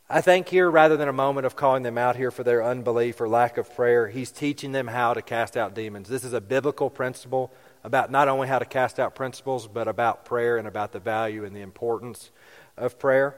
I 0.08 0.20
think 0.20 0.48
here, 0.48 0.70
rather 0.70 0.98
than 0.98 1.08
a 1.08 1.14
moment 1.14 1.46
of 1.46 1.56
calling 1.56 1.82
them 1.82 1.96
out 1.96 2.16
here 2.16 2.30
for 2.30 2.44
their 2.44 2.62
unbelief 2.62 3.22
or 3.22 3.28
lack 3.28 3.56
of 3.56 3.74
prayer, 3.74 4.08
he's 4.08 4.30
teaching 4.30 4.72
them 4.72 4.86
how 4.86 5.14
to 5.14 5.22
cast 5.22 5.56
out 5.56 5.74
demons. 5.74 6.10
This 6.10 6.24
is 6.24 6.34
a 6.34 6.42
biblical 6.42 6.90
principle 6.90 7.50
about 7.82 8.10
not 8.10 8.28
only 8.28 8.46
how 8.46 8.58
to 8.58 8.66
cast 8.66 9.00
out 9.00 9.14
principles, 9.14 9.66
but 9.66 9.88
about 9.88 10.26
prayer 10.26 10.58
and 10.58 10.68
about 10.68 10.92
the 10.92 10.98
value 10.98 11.46
and 11.46 11.56
the 11.56 11.62
importance 11.62 12.30
of 12.76 12.98
prayer. 12.98 13.34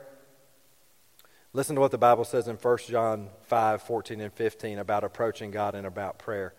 Listen 1.57 1.75
to 1.77 1.81
what 1.81 1.91
the 1.91 1.97
Bible 1.97 2.27
says 2.27 2.49
in 2.49 2.57
1 2.57 2.79
John 2.87 3.31
5 3.45 3.81
14 3.81 4.21
and 4.21 4.31
15 4.31 4.79
about 4.79 5.05
approaching 5.05 5.51
God 5.51 5.75
and 5.75 5.87
about 5.87 6.19
prayer. 6.19 6.53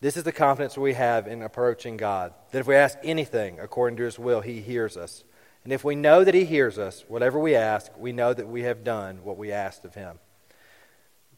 This 0.00 0.16
is 0.16 0.24
the 0.24 0.32
confidence 0.32 0.76
we 0.76 0.94
have 0.94 1.28
in 1.28 1.40
approaching 1.40 1.96
God 1.96 2.34
that 2.50 2.58
if 2.58 2.66
we 2.66 2.74
ask 2.74 2.98
anything 3.04 3.60
according 3.60 3.96
to 3.98 4.02
His 4.02 4.18
will, 4.18 4.40
He 4.40 4.60
hears 4.60 4.96
us. 4.96 5.22
And 5.62 5.72
if 5.72 5.84
we 5.84 5.94
know 5.94 6.24
that 6.24 6.34
He 6.34 6.44
hears 6.44 6.80
us, 6.80 7.04
whatever 7.06 7.38
we 7.38 7.54
ask, 7.54 7.92
we 7.96 8.10
know 8.10 8.34
that 8.34 8.48
we 8.48 8.62
have 8.62 8.82
done 8.82 9.22
what 9.22 9.38
we 9.38 9.52
asked 9.52 9.84
of 9.84 9.94
Him. 9.94 10.18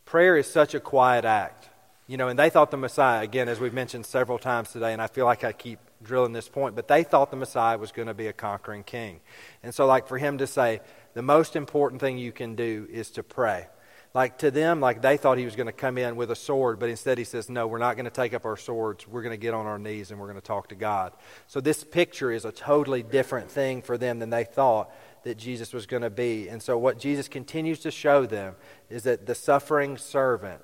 Prayer 0.06 0.38
is 0.38 0.50
such 0.50 0.72
a 0.72 0.80
quiet 0.80 1.26
act. 1.26 1.68
You 2.06 2.16
know, 2.16 2.28
and 2.28 2.38
they 2.38 2.50
thought 2.50 2.70
the 2.70 2.76
Messiah, 2.76 3.22
again, 3.22 3.48
as 3.48 3.60
we've 3.60 3.72
mentioned 3.72 4.06
several 4.06 4.38
times 4.38 4.72
today, 4.72 4.92
and 4.92 5.00
I 5.00 5.06
feel 5.06 5.24
like 5.24 5.44
I 5.44 5.52
keep 5.52 5.78
drilling 6.02 6.32
this 6.32 6.48
point, 6.48 6.74
but 6.74 6.88
they 6.88 7.04
thought 7.04 7.30
the 7.30 7.36
Messiah 7.36 7.78
was 7.78 7.92
going 7.92 8.08
to 8.08 8.14
be 8.14 8.26
a 8.26 8.32
conquering 8.32 8.82
king. 8.82 9.20
And 9.62 9.74
so, 9.74 9.86
like, 9.86 10.08
for 10.08 10.18
him 10.18 10.38
to 10.38 10.46
say, 10.46 10.80
the 11.14 11.22
most 11.22 11.54
important 11.56 12.00
thing 12.00 12.18
you 12.18 12.32
can 12.32 12.56
do 12.56 12.88
is 12.90 13.10
to 13.12 13.22
pray. 13.22 13.68
Like 14.14 14.38
to 14.38 14.50
them, 14.50 14.80
like 14.80 15.00
they 15.00 15.16
thought 15.16 15.38
he 15.38 15.46
was 15.46 15.56
going 15.56 15.68
to 15.68 15.72
come 15.72 15.96
in 15.96 16.16
with 16.16 16.30
a 16.30 16.36
sword, 16.36 16.78
but 16.78 16.90
instead 16.90 17.16
he 17.16 17.24
says, 17.24 17.48
No, 17.48 17.66
we're 17.66 17.78
not 17.78 17.96
going 17.96 18.04
to 18.04 18.10
take 18.10 18.34
up 18.34 18.44
our 18.44 18.58
swords. 18.58 19.08
We're 19.08 19.22
going 19.22 19.32
to 19.32 19.38
get 19.38 19.54
on 19.54 19.64
our 19.64 19.78
knees 19.78 20.10
and 20.10 20.20
we're 20.20 20.26
going 20.26 20.40
to 20.40 20.46
talk 20.46 20.68
to 20.68 20.74
God. 20.74 21.14
So 21.46 21.62
this 21.62 21.82
picture 21.82 22.30
is 22.30 22.44
a 22.44 22.52
totally 22.52 23.02
different 23.02 23.50
thing 23.50 23.80
for 23.80 23.96
them 23.96 24.18
than 24.18 24.28
they 24.28 24.44
thought 24.44 24.92
that 25.24 25.38
Jesus 25.38 25.72
was 25.72 25.86
going 25.86 26.02
to 26.02 26.10
be. 26.10 26.48
And 26.48 26.62
so 26.62 26.76
what 26.76 26.98
Jesus 26.98 27.26
continues 27.26 27.80
to 27.80 27.90
show 27.90 28.26
them 28.26 28.54
is 28.90 29.04
that 29.04 29.24
the 29.24 29.34
suffering 29.34 29.96
servant, 29.96 30.60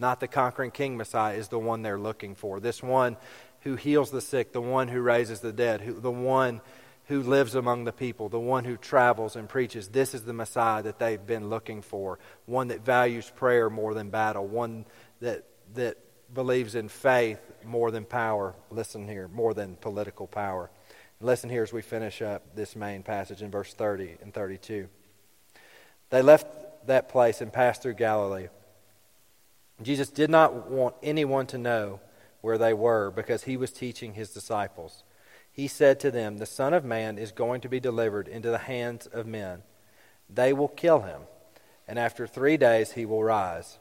not 0.00 0.18
the 0.18 0.28
conquering 0.28 0.70
king 0.70 0.96
Messiah, 0.96 1.36
is 1.36 1.48
the 1.48 1.58
one 1.58 1.82
they're 1.82 1.98
looking 1.98 2.34
for. 2.34 2.58
This 2.58 2.82
one 2.82 3.16
who 3.60 3.76
heals 3.76 4.10
the 4.10 4.20
sick, 4.20 4.52
the 4.52 4.60
one 4.60 4.88
who 4.88 5.00
raises 5.00 5.40
the 5.40 5.52
dead, 5.52 5.82
who, 5.82 6.00
the 6.00 6.10
one 6.10 6.60
who 7.04 7.22
lives 7.22 7.54
among 7.54 7.84
the 7.84 7.92
people, 7.92 8.28
the 8.28 8.40
one 8.40 8.64
who 8.64 8.76
travels 8.76 9.36
and 9.36 9.48
preaches. 9.48 9.88
This 9.88 10.14
is 10.14 10.22
the 10.22 10.32
Messiah 10.32 10.82
that 10.84 10.98
they've 10.98 11.24
been 11.24 11.50
looking 11.50 11.82
for, 11.82 12.18
one 12.46 12.68
that 12.68 12.84
values 12.84 13.30
prayer 13.34 13.68
more 13.68 13.94
than 13.94 14.10
battle, 14.10 14.46
one 14.46 14.86
that, 15.20 15.44
that 15.74 15.98
believes 16.32 16.74
in 16.74 16.88
faith 16.88 17.40
more 17.64 17.90
than 17.90 18.04
power. 18.04 18.54
Listen 18.70 19.08
here, 19.08 19.28
more 19.28 19.54
than 19.54 19.76
political 19.76 20.26
power. 20.26 20.70
Listen 21.20 21.50
here 21.50 21.62
as 21.62 21.72
we 21.72 21.82
finish 21.82 22.22
up 22.22 22.54
this 22.56 22.74
main 22.74 23.02
passage 23.02 23.42
in 23.42 23.50
verse 23.50 23.74
30 23.74 24.16
and 24.22 24.32
32. 24.32 24.88
They 26.08 26.22
left 26.22 26.46
that 26.86 27.08
place 27.08 27.40
and 27.40 27.52
passed 27.52 27.82
through 27.82 27.94
Galilee. 27.94 28.48
Jesus 29.82 30.08
did 30.08 30.30
not 30.30 30.70
want 30.70 30.94
anyone 31.02 31.46
to 31.46 31.58
know 31.58 32.00
where 32.40 32.58
they 32.58 32.72
were 32.72 33.10
because 33.10 33.44
he 33.44 33.56
was 33.56 33.72
teaching 33.72 34.14
his 34.14 34.30
disciples. 34.30 35.04
he 35.52 35.66
said 35.66 35.98
to 36.00 36.10
them, 36.10 36.38
The 36.38 36.46
Son 36.46 36.72
of 36.72 36.84
Man 36.84 37.18
is 37.18 37.32
going 37.32 37.60
to 37.62 37.68
be 37.68 37.80
delivered 37.80 38.28
into 38.28 38.50
the 38.50 38.58
hands 38.58 39.06
of 39.06 39.26
men. 39.26 39.62
They 40.28 40.52
will 40.52 40.68
kill 40.68 41.00
him, 41.00 41.22
and 41.88 41.98
after 41.98 42.26
three 42.26 42.56
days 42.56 42.92
he 42.92 43.04
will 43.04 43.24
rise. 43.24 43.78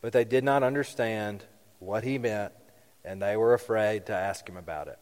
But 0.00 0.12
they 0.12 0.24
did 0.24 0.44
not 0.44 0.62
understand 0.62 1.44
what 1.78 2.04
he 2.04 2.18
meant, 2.18 2.52
and 3.04 3.20
they 3.20 3.36
were 3.36 3.54
afraid 3.54 4.06
to 4.06 4.12
ask 4.14 4.48
him 4.48 4.56
about 4.56 4.88
it. 4.88 4.98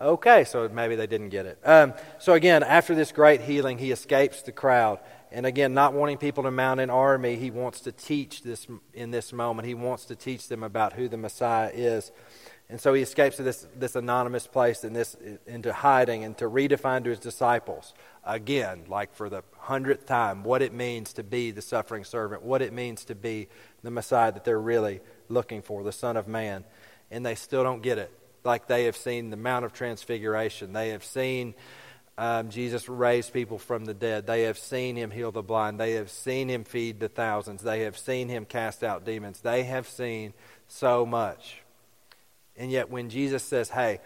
Okay, 0.00 0.42
so 0.44 0.68
maybe 0.68 0.96
they 0.96 1.06
didn't 1.06 1.28
get 1.28 1.46
it. 1.46 1.60
Um, 1.64 1.94
so 2.18 2.32
again, 2.32 2.64
after 2.64 2.94
this 2.94 3.12
great 3.12 3.40
healing, 3.40 3.78
he 3.78 3.92
escapes 3.92 4.42
the 4.42 4.50
crowd. 4.50 4.98
And 5.32 5.46
again, 5.46 5.72
not 5.72 5.94
wanting 5.94 6.18
people 6.18 6.42
to 6.42 6.50
mount 6.50 6.78
an 6.80 6.90
army, 6.90 7.36
he 7.36 7.50
wants 7.50 7.80
to 7.80 7.92
teach 7.92 8.42
this 8.42 8.66
in 8.92 9.10
this 9.10 9.32
moment. 9.32 9.66
He 9.66 9.74
wants 9.74 10.04
to 10.06 10.16
teach 10.16 10.48
them 10.48 10.62
about 10.62 10.92
who 10.92 11.08
the 11.08 11.16
Messiah 11.16 11.70
is. 11.72 12.12
And 12.68 12.80
so 12.80 12.94
he 12.94 13.02
escapes 13.02 13.36
to 13.36 13.42
this, 13.42 13.66
this 13.76 13.96
anonymous 13.96 14.46
place 14.46 14.84
and 14.84 14.94
this 14.94 15.16
into 15.46 15.72
hiding 15.72 16.24
and 16.24 16.36
to 16.38 16.48
redefine 16.48 17.04
to 17.04 17.10
his 17.10 17.18
disciples 17.18 17.92
again, 18.24 18.84
like 18.88 19.14
for 19.14 19.28
the 19.28 19.42
hundredth 19.58 20.06
time, 20.06 20.42
what 20.42 20.62
it 20.62 20.72
means 20.72 21.14
to 21.14 21.22
be 21.22 21.50
the 21.50 21.62
suffering 21.62 22.04
servant, 22.04 22.42
what 22.42 22.62
it 22.62 22.72
means 22.72 23.04
to 23.06 23.14
be 23.14 23.48
the 23.82 23.90
Messiah 23.90 24.32
that 24.32 24.44
they're 24.44 24.60
really 24.60 25.00
looking 25.28 25.62
for, 25.62 25.82
the 25.82 25.92
Son 25.92 26.16
of 26.16 26.28
Man. 26.28 26.64
And 27.10 27.26
they 27.26 27.34
still 27.34 27.62
don't 27.62 27.82
get 27.82 27.98
it. 27.98 28.10
Like 28.44 28.68
they 28.68 28.84
have 28.84 28.96
seen 28.96 29.30
the 29.30 29.36
Mount 29.36 29.64
of 29.64 29.72
Transfiguration, 29.72 30.72
they 30.72 30.90
have 30.90 31.04
seen 31.04 31.54
um, 32.18 32.50
Jesus 32.50 32.88
raise 32.88 33.30
people 33.30 33.58
from 33.58 33.84
the 33.84 33.94
dead, 33.94 34.26
they 34.26 34.42
have 34.42 34.58
seen 34.58 34.96
him 34.96 35.10
heal 35.10 35.32
the 35.32 35.42
blind, 35.42 35.80
they 35.80 35.92
have 35.92 36.10
seen 36.10 36.48
him 36.48 36.64
feed 36.64 37.00
the 37.00 37.08
thousands, 37.08 37.62
they 37.62 37.80
have 37.80 37.96
seen 37.96 38.28
him 38.28 38.44
cast 38.44 38.84
out 38.84 39.04
demons, 39.04 39.40
they 39.40 39.64
have 39.64 39.88
seen 39.88 40.34
so 40.68 41.06
much. 41.06 41.62
And 42.56 42.70
yet, 42.70 42.90
when 42.90 43.08
Jesus 43.08 43.42
says, 43.42 43.70
Hey, 43.70 44.00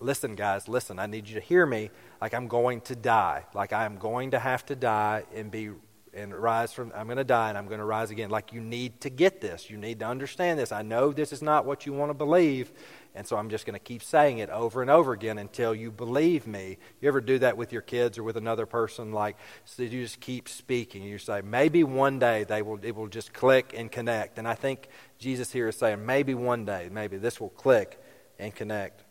listen, 0.00 0.36
guys, 0.36 0.68
listen, 0.68 0.98
I 0.98 1.06
need 1.06 1.28
you 1.28 1.34
to 1.34 1.40
hear 1.40 1.66
me, 1.66 1.90
like 2.20 2.32
I'm 2.32 2.48
going 2.48 2.80
to 2.82 2.96
die, 2.96 3.44
like 3.54 3.72
I 3.72 3.84
am 3.84 3.98
going 3.98 4.30
to 4.30 4.38
have 4.38 4.64
to 4.66 4.76
die 4.76 5.24
and 5.34 5.50
be 5.50 5.70
and 6.14 6.34
rise 6.34 6.72
from 6.72 6.92
I'm 6.94 7.06
going 7.06 7.18
to 7.18 7.24
die 7.24 7.48
and 7.48 7.58
I'm 7.58 7.66
going 7.66 7.80
to 7.80 7.84
rise 7.84 8.10
again. 8.10 8.30
Like 8.30 8.52
you 8.52 8.60
need 8.60 9.00
to 9.02 9.10
get 9.10 9.40
this. 9.40 9.68
You 9.68 9.76
need 9.76 9.98
to 10.00 10.06
understand 10.06 10.58
this. 10.58 10.72
I 10.72 10.82
know 10.82 11.12
this 11.12 11.32
is 11.32 11.42
not 11.42 11.66
what 11.66 11.86
you 11.86 11.92
want 11.92 12.10
to 12.10 12.14
believe, 12.14 12.72
and 13.14 13.26
so 13.26 13.36
I'm 13.36 13.50
just 13.50 13.66
going 13.66 13.74
to 13.74 13.84
keep 13.84 14.02
saying 14.02 14.38
it 14.38 14.50
over 14.50 14.82
and 14.82 14.90
over 14.90 15.12
again 15.12 15.38
until 15.38 15.74
you 15.74 15.90
believe 15.90 16.46
me. 16.46 16.78
You 17.00 17.08
ever 17.08 17.20
do 17.20 17.38
that 17.40 17.56
with 17.56 17.72
your 17.72 17.82
kids 17.82 18.18
or 18.18 18.22
with 18.22 18.36
another 18.36 18.66
person 18.66 19.12
like 19.12 19.36
so 19.64 19.82
you 19.82 20.02
just 20.02 20.20
keep 20.20 20.48
speaking. 20.48 21.02
You 21.02 21.18
say 21.18 21.42
maybe 21.42 21.84
one 21.84 22.18
day 22.18 22.44
they 22.44 22.62
will 22.62 22.78
it 22.82 22.94
will 22.94 23.08
just 23.08 23.32
click 23.32 23.74
and 23.76 23.90
connect. 23.90 24.38
And 24.38 24.46
I 24.46 24.54
think 24.54 24.88
Jesus 25.18 25.52
here 25.52 25.68
is 25.68 25.76
saying 25.76 26.04
maybe 26.04 26.34
one 26.34 26.64
day 26.64 26.88
maybe 26.90 27.16
this 27.16 27.40
will 27.40 27.50
click 27.50 28.00
and 28.38 28.54
connect. 28.54 29.04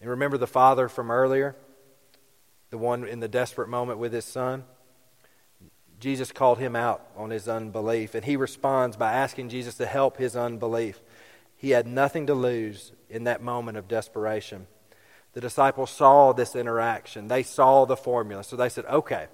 And 0.00 0.10
remember 0.10 0.36
the 0.36 0.48
father 0.48 0.88
from 0.88 1.10
earlier? 1.10 1.54
The 2.70 2.78
one 2.78 3.06
in 3.06 3.20
the 3.20 3.28
desperate 3.28 3.68
moment 3.68 3.98
with 3.98 4.12
his 4.12 4.24
son? 4.24 4.64
Jesus 6.02 6.32
called 6.32 6.58
him 6.58 6.74
out 6.74 7.06
on 7.16 7.30
his 7.30 7.46
unbelief, 7.46 8.16
and 8.16 8.24
he 8.24 8.34
responds 8.34 8.96
by 8.96 9.12
asking 9.12 9.50
Jesus 9.50 9.76
to 9.76 9.86
help 9.86 10.16
his 10.16 10.34
unbelief. 10.34 11.00
He 11.56 11.70
had 11.70 11.86
nothing 11.86 12.26
to 12.26 12.34
lose 12.34 12.90
in 13.08 13.22
that 13.24 13.40
moment 13.40 13.78
of 13.78 13.86
desperation. 13.86 14.66
The 15.34 15.40
disciples 15.40 15.90
saw 15.90 16.32
this 16.32 16.56
interaction, 16.56 17.28
they 17.28 17.44
saw 17.44 17.84
the 17.84 17.96
formula. 17.96 18.42
So 18.42 18.56
they 18.56 18.68
said, 18.68 18.84
okay, 18.86 19.28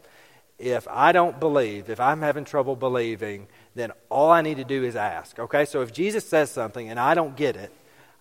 if 0.59 0.87
I 0.89 1.13
don't 1.13 1.41
believe, 1.41 1.89
if 1.89 2.01
I'm 2.01 2.21
having 2.21 2.45
trouble 2.45 2.77
believing, 2.77 3.49
then 3.75 3.93
all 4.11 4.31
I 4.31 4.43
need 4.43 4.59
to 4.59 4.65
do 4.65 4.85
is 4.85 4.95
ask. 4.95 5.39
Okay, 5.39 5.65
so 5.65 5.81
if 5.81 5.91
Jesus 5.91 6.29
says 6.29 6.51
something 6.51 6.91
and 6.91 7.01
I 7.01 7.15
don't 7.15 7.35
get 7.35 7.57
it, 7.57 7.73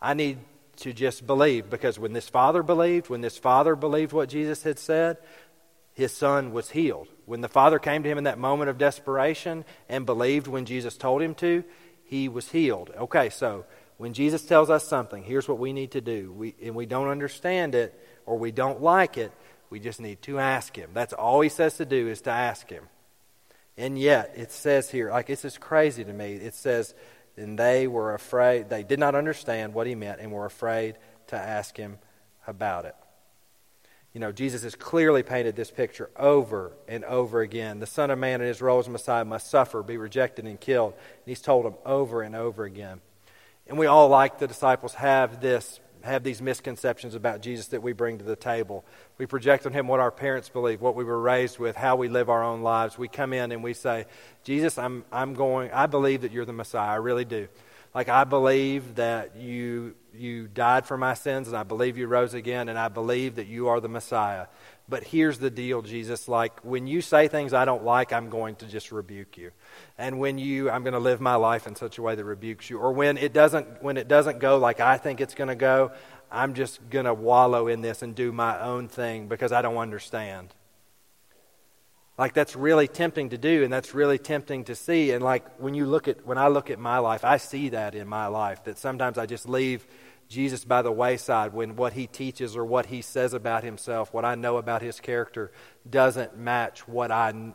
I 0.01 0.13
need 0.13 0.37
to 0.77 0.93
just 0.93 1.27
believe 1.27 1.69
because 1.69 1.99
when 1.99 2.13
this 2.13 2.29
father 2.29 2.63
believed, 2.63 3.09
when 3.09 3.19
this 3.19 3.37
father 3.37 3.75
believed 3.75 4.13
what 4.13 4.29
Jesus 4.29 4.63
had 4.63 4.79
said, 4.79 5.17
his 5.93 6.13
son 6.13 6.53
was 6.53 6.69
healed. 6.69 7.09
When 7.27 7.41
the 7.41 7.49
father 7.49 7.77
came 7.77 8.03
to 8.03 8.09
him 8.09 8.17
in 8.17 8.23
that 8.23 8.39
moment 8.39 8.69
of 8.69 8.77
desperation 8.77 9.65
and 9.89 10.05
believed 10.05 10.47
when 10.47 10.63
Jesus 10.63 10.95
told 10.95 11.21
him 11.21 11.35
to, 11.35 11.65
he 12.05 12.29
was 12.29 12.49
healed. 12.49 12.89
Okay, 12.97 13.29
so 13.29 13.65
when 13.97 14.13
Jesus 14.13 14.45
tells 14.45 14.69
us 14.69 14.87
something, 14.87 15.23
here's 15.23 15.45
what 15.45 15.59
we 15.59 15.73
need 15.73 15.91
to 15.91 15.99
do. 15.99 16.31
We, 16.31 16.55
and 16.63 16.73
we 16.73 16.85
don't 16.85 17.09
understand 17.09 17.75
it 17.75 17.93
or 18.25 18.37
we 18.37 18.53
don't 18.53 18.81
like 18.81 19.17
it, 19.17 19.33
we 19.69 19.81
just 19.81 19.99
need 19.99 20.21
to 20.21 20.39
ask 20.39 20.73
him. 20.73 20.91
That's 20.93 21.11
all 21.11 21.41
he 21.41 21.49
says 21.49 21.75
to 21.77 21.85
do 21.85 22.07
is 22.07 22.21
to 22.21 22.29
ask 22.29 22.69
him. 22.69 22.85
And 23.75 23.99
yet, 23.99 24.31
it 24.37 24.53
says 24.53 24.89
here, 24.89 25.09
like 25.09 25.27
this 25.27 25.43
is 25.43 25.57
crazy 25.57 26.05
to 26.05 26.13
me. 26.13 26.35
It 26.35 26.55
says, 26.55 26.95
and 27.35 27.59
they 27.59 27.87
were 27.87 28.13
afraid, 28.13 28.69
they 28.69 28.83
did 28.83 28.99
not 28.99 29.15
understand 29.15 29.73
what 29.73 29.85
he 29.85 29.95
meant 29.95 30.21
and 30.21 30.31
were 30.31 30.45
afraid 30.45 30.95
to 31.27 31.35
ask 31.35 31.75
him 31.75 31.99
about 32.47 32.85
it. 32.85 32.95
You 34.13 34.19
know, 34.19 34.31
Jesus 34.31 34.63
has 34.63 34.75
clearly 34.75 35.21
painted 35.21 35.55
this 35.55 35.69
picture 35.69 36.09
over 36.15 36.71
and 36.87 37.05
over 37.05 37.41
again. 37.41 37.79
The 37.79 37.85
Son 37.85 38.09
of 38.09 38.17
Man 38.17 38.41
in 38.41 38.47
his 38.47 38.61
role 38.61 38.79
as 38.79 38.89
Messiah 38.89 39.25
must 39.25 39.49
suffer, 39.49 39.83
be 39.83 39.97
rejected, 39.97 40.45
and 40.45 40.59
killed. 40.59 40.93
And 40.93 41.23
he's 41.25 41.41
told 41.41 41.65
them 41.65 41.75
over 41.85 42.21
and 42.21 42.35
over 42.35 42.63
again. 42.63 43.01
And 43.67 43.77
we 43.77 43.85
all, 43.85 44.07
like 44.07 44.39
the 44.39 44.47
disciples, 44.47 44.93
have 44.95 45.41
this 45.41 45.79
have 46.03 46.23
these 46.23 46.41
misconceptions 46.41 47.15
about 47.15 47.41
Jesus 47.41 47.67
that 47.67 47.81
we 47.81 47.93
bring 47.93 48.17
to 48.17 48.23
the 48.23 48.35
table. 48.35 48.85
We 49.17 49.25
project 49.25 49.65
on 49.65 49.73
him 49.73 49.87
what 49.87 49.99
our 49.99 50.11
parents 50.11 50.49
believe, 50.49 50.81
what 50.81 50.95
we 50.95 51.03
were 51.03 51.19
raised 51.19 51.59
with, 51.59 51.75
how 51.75 51.95
we 51.95 52.07
live 52.07 52.29
our 52.29 52.43
own 52.43 52.61
lives. 52.61 52.97
We 52.97 53.07
come 53.07 53.33
in 53.33 53.51
and 53.51 53.63
we 53.63 53.73
say, 53.73 54.05
Jesus, 54.43 54.77
I'm, 54.77 55.05
I'm 55.11 55.33
going, 55.33 55.71
I 55.71 55.85
believe 55.85 56.21
that 56.21 56.31
you're 56.31 56.45
the 56.45 56.53
Messiah. 56.53 56.91
I 56.91 56.95
really 56.95 57.25
do. 57.25 57.47
Like, 57.93 58.09
I 58.09 58.23
believe 58.23 58.95
that 58.95 59.35
you, 59.37 59.95
you 60.17 60.47
died 60.47 60.85
for 60.85 60.97
my 60.97 61.13
sins, 61.13 61.47
and 61.47 61.55
I 61.57 61.63
believe 61.63 61.97
you 61.97 62.07
rose 62.07 62.33
again, 62.33 62.69
and 62.69 62.77
I 62.77 62.87
believe 62.87 63.35
that 63.35 63.47
you 63.47 63.67
are 63.67 63.79
the 63.79 63.89
Messiah. 63.89 64.47
But 64.89 65.03
here's 65.03 65.39
the 65.39 65.49
deal, 65.49 65.81
Jesus. 65.81 66.27
Like, 66.27 66.59
when 66.61 66.87
you 66.87 67.01
say 67.01 67.27
things 67.27 67.53
I 67.53 67.65
don't 67.65 67.83
like, 67.83 68.13
I'm 68.13 68.29
going 68.29 68.55
to 68.57 68.65
just 68.65 68.91
rebuke 68.91 69.37
you. 69.37 69.51
And 69.97 70.19
when 70.19 70.37
you, 70.37 70.69
I'm 70.69 70.83
going 70.83 70.93
to 70.93 70.99
live 70.99 71.19
my 71.19 71.35
life 71.35 71.67
in 71.67 71.75
such 71.75 71.97
a 71.97 72.01
way 72.01 72.15
that 72.15 72.23
rebukes 72.23 72.69
you. 72.69 72.79
Or 72.79 72.93
when 72.93 73.17
it 73.17 73.33
doesn't, 73.33 73.83
when 73.83 73.97
it 73.97 74.07
doesn't 74.07 74.39
go 74.39 74.57
like 74.57 74.79
I 74.79 74.97
think 74.97 75.19
it's 75.19 75.35
going 75.35 75.49
to 75.49 75.55
go, 75.55 75.91
I'm 76.31 76.53
just 76.53 76.89
going 76.89 77.05
to 77.05 77.13
wallow 77.13 77.67
in 77.67 77.81
this 77.81 78.01
and 78.01 78.15
do 78.15 78.31
my 78.31 78.59
own 78.61 78.87
thing 78.87 79.27
because 79.27 79.51
I 79.51 79.61
don't 79.61 79.77
understand. 79.77 80.53
Like 82.17 82.33
that's 82.33 82.55
really 82.55 82.87
tempting 82.87 83.29
to 83.29 83.37
do 83.37 83.63
and 83.63 83.71
that's 83.71 83.93
really 83.93 84.17
tempting 84.17 84.63
to 84.65 84.75
see. 84.75 85.11
And 85.11 85.23
like 85.23 85.45
when 85.59 85.75
you 85.75 85.85
look 85.85 86.07
at, 86.07 86.25
when 86.25 86.37
I 86.37 86.47
look 86.47 86.69
at 86.69 86.79
my 86.79 86.97
life, 86.97 87.23
I 87.23 87.37
see 87.37 87.69
that 87.69 87.93
in 87.93 88.07
my 88.07 88.27
life 88.27 88.63
that 88.63 88.77
sometimes 88.77 89.17
I 89.17 89.27
just 89.27 89.47
leave 89.47 89.85
Jesus 90.27 90.65
by 90.65 90.81
the 90.81 90.91
wayside 90.91 91.53
when 91.53 91.75
what 91.75 91.93
he 91.93 92.07
teaches 92.07 92.55
or 92.55 92.65
what 92.65 92.87
he 92.87 93.01
says 93.01 93.33
about 93.33 93.63
himself, 93.63 94.13
what 94.13 94.25
I 94.25 94.35
know 94.35 94.57
about 94.57 94.81
his 94.81 94.99
character, 94.99 95.51
doesn't 95.89 96.37
match 96.37 96.87
what 96.87 97.11
I, 97.11 97.53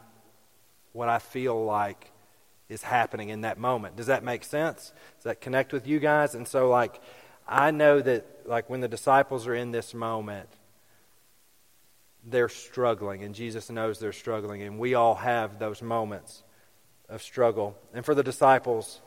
what 0.93 1.09
I 1.09 1.19
feel 1.19 1.65
like 1.65 2.11
is 2.69 2.83
happening 2.83 3.29
in 3.29 3.43
that 3.43 3.59
moment. 3.59 3.97
Does 3.97 4.07
that 4.07 4.25
make 4.25 4.45
sense? 4.45 4.93
Does 5.17 5.25
that 5.25 5.41
connect 5.41 5.73
with 5.73 5.87
you 5.87 5.99
guys? 5.99 6.35
And 6.35 6.49
so, 6.49 6.71
like, 6.71 7.01
I 7.47 7.71
know 7.71 8.01
that, 8.01 8.27
like, 8.47 8.71
when 8.71 8.81
the 8.81 8.89
disciples 8.89 9.47
are 9.47 9.55
in 9.55 9.73
this 9.73 9.93
moment, 9.93 10.49
they're 12.25 12.49
struggling, 12.49 13.25
and 13.25 13.35
Jesus 13.35 13.69
knows 13.69 13.99
they're 13.99 14.13
struggling, 14.13 14.63
and 14.63 14.79
we 14.79 14.95
all 14.95 15.17
have 15.17 15.59
those 15.59 15.83
moments 15.83 16.43
of 17.09 17.21
struggle. 17.21 17.77
And 17.93 18.05
for 18.05 18.15
the 18.15 18.23
disciples, 18.23 19.01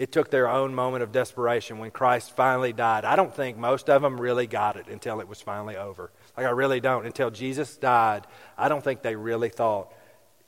it 0.00 0.12
took 0.12 0.30
their 0.30 0.48
own 0.48 0.74
moment 0.74 1.02
of 1.02 1.12
desperation 1.12 1.78
when 1.78 1.90
Christ 1.90 2.34
finally 2.34 2.72
died. 2.72 3.04
I 3.04 3.16
don't 3.16 3.34
think 3.34 3.58
most 3.58 3.90
of 3.90 4.00
them 4.00 4.18
really 4.18 4.46
got 4.46 4.76
it 4.76 4.88
until 4.88 5.20
it 5.20 5.28
was 5.28 5.42
finally 5.42 5.76
over. 5.76 6.10
Like, 6.38 6.46
I 6.46 6.50
really 6.50 6.80
don't. 6.80 7.04
Until 7.04 7.30
Jesus 7.30 7.76
died, 7.76 8.26
I 8.56 8.70
don't 8.70 8.82
think 8.82 9.02
they 9.02 9.14
really 9.14 9.50
thought 9.50 9.92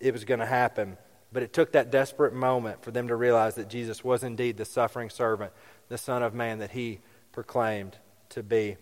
it 0.01 0.15
was 0.15 0.25
going 0.25 0.41
to 0.41 0.47
happen. 0.47 0.97
But 1.35 1.43
it 1.43 1.53
took 1.53 1.73
that 1.73 1.91
desperate 1.91 2.33
moment 2.33 2.83
for 2.83 2.93
them 2.93 3.09
to 3.09 3.15
realize 3.15 3.57
that 3.57 3.69
Jesus 3.69 4.03
was 4.03 4.23
indeed 4.23 4.57
the 4.57 4.65
suffering 4.65 5.11
servant, 5.11 5.53
the 5.91 5.99
Son 5.99 6.23
of 6.23 6.33
Man 6.33 6.61
that 6.61 6.71
he 6.71 7.01
proclaimed 7.33 7.99
to 8.31 8.43
be. 8.43 8.79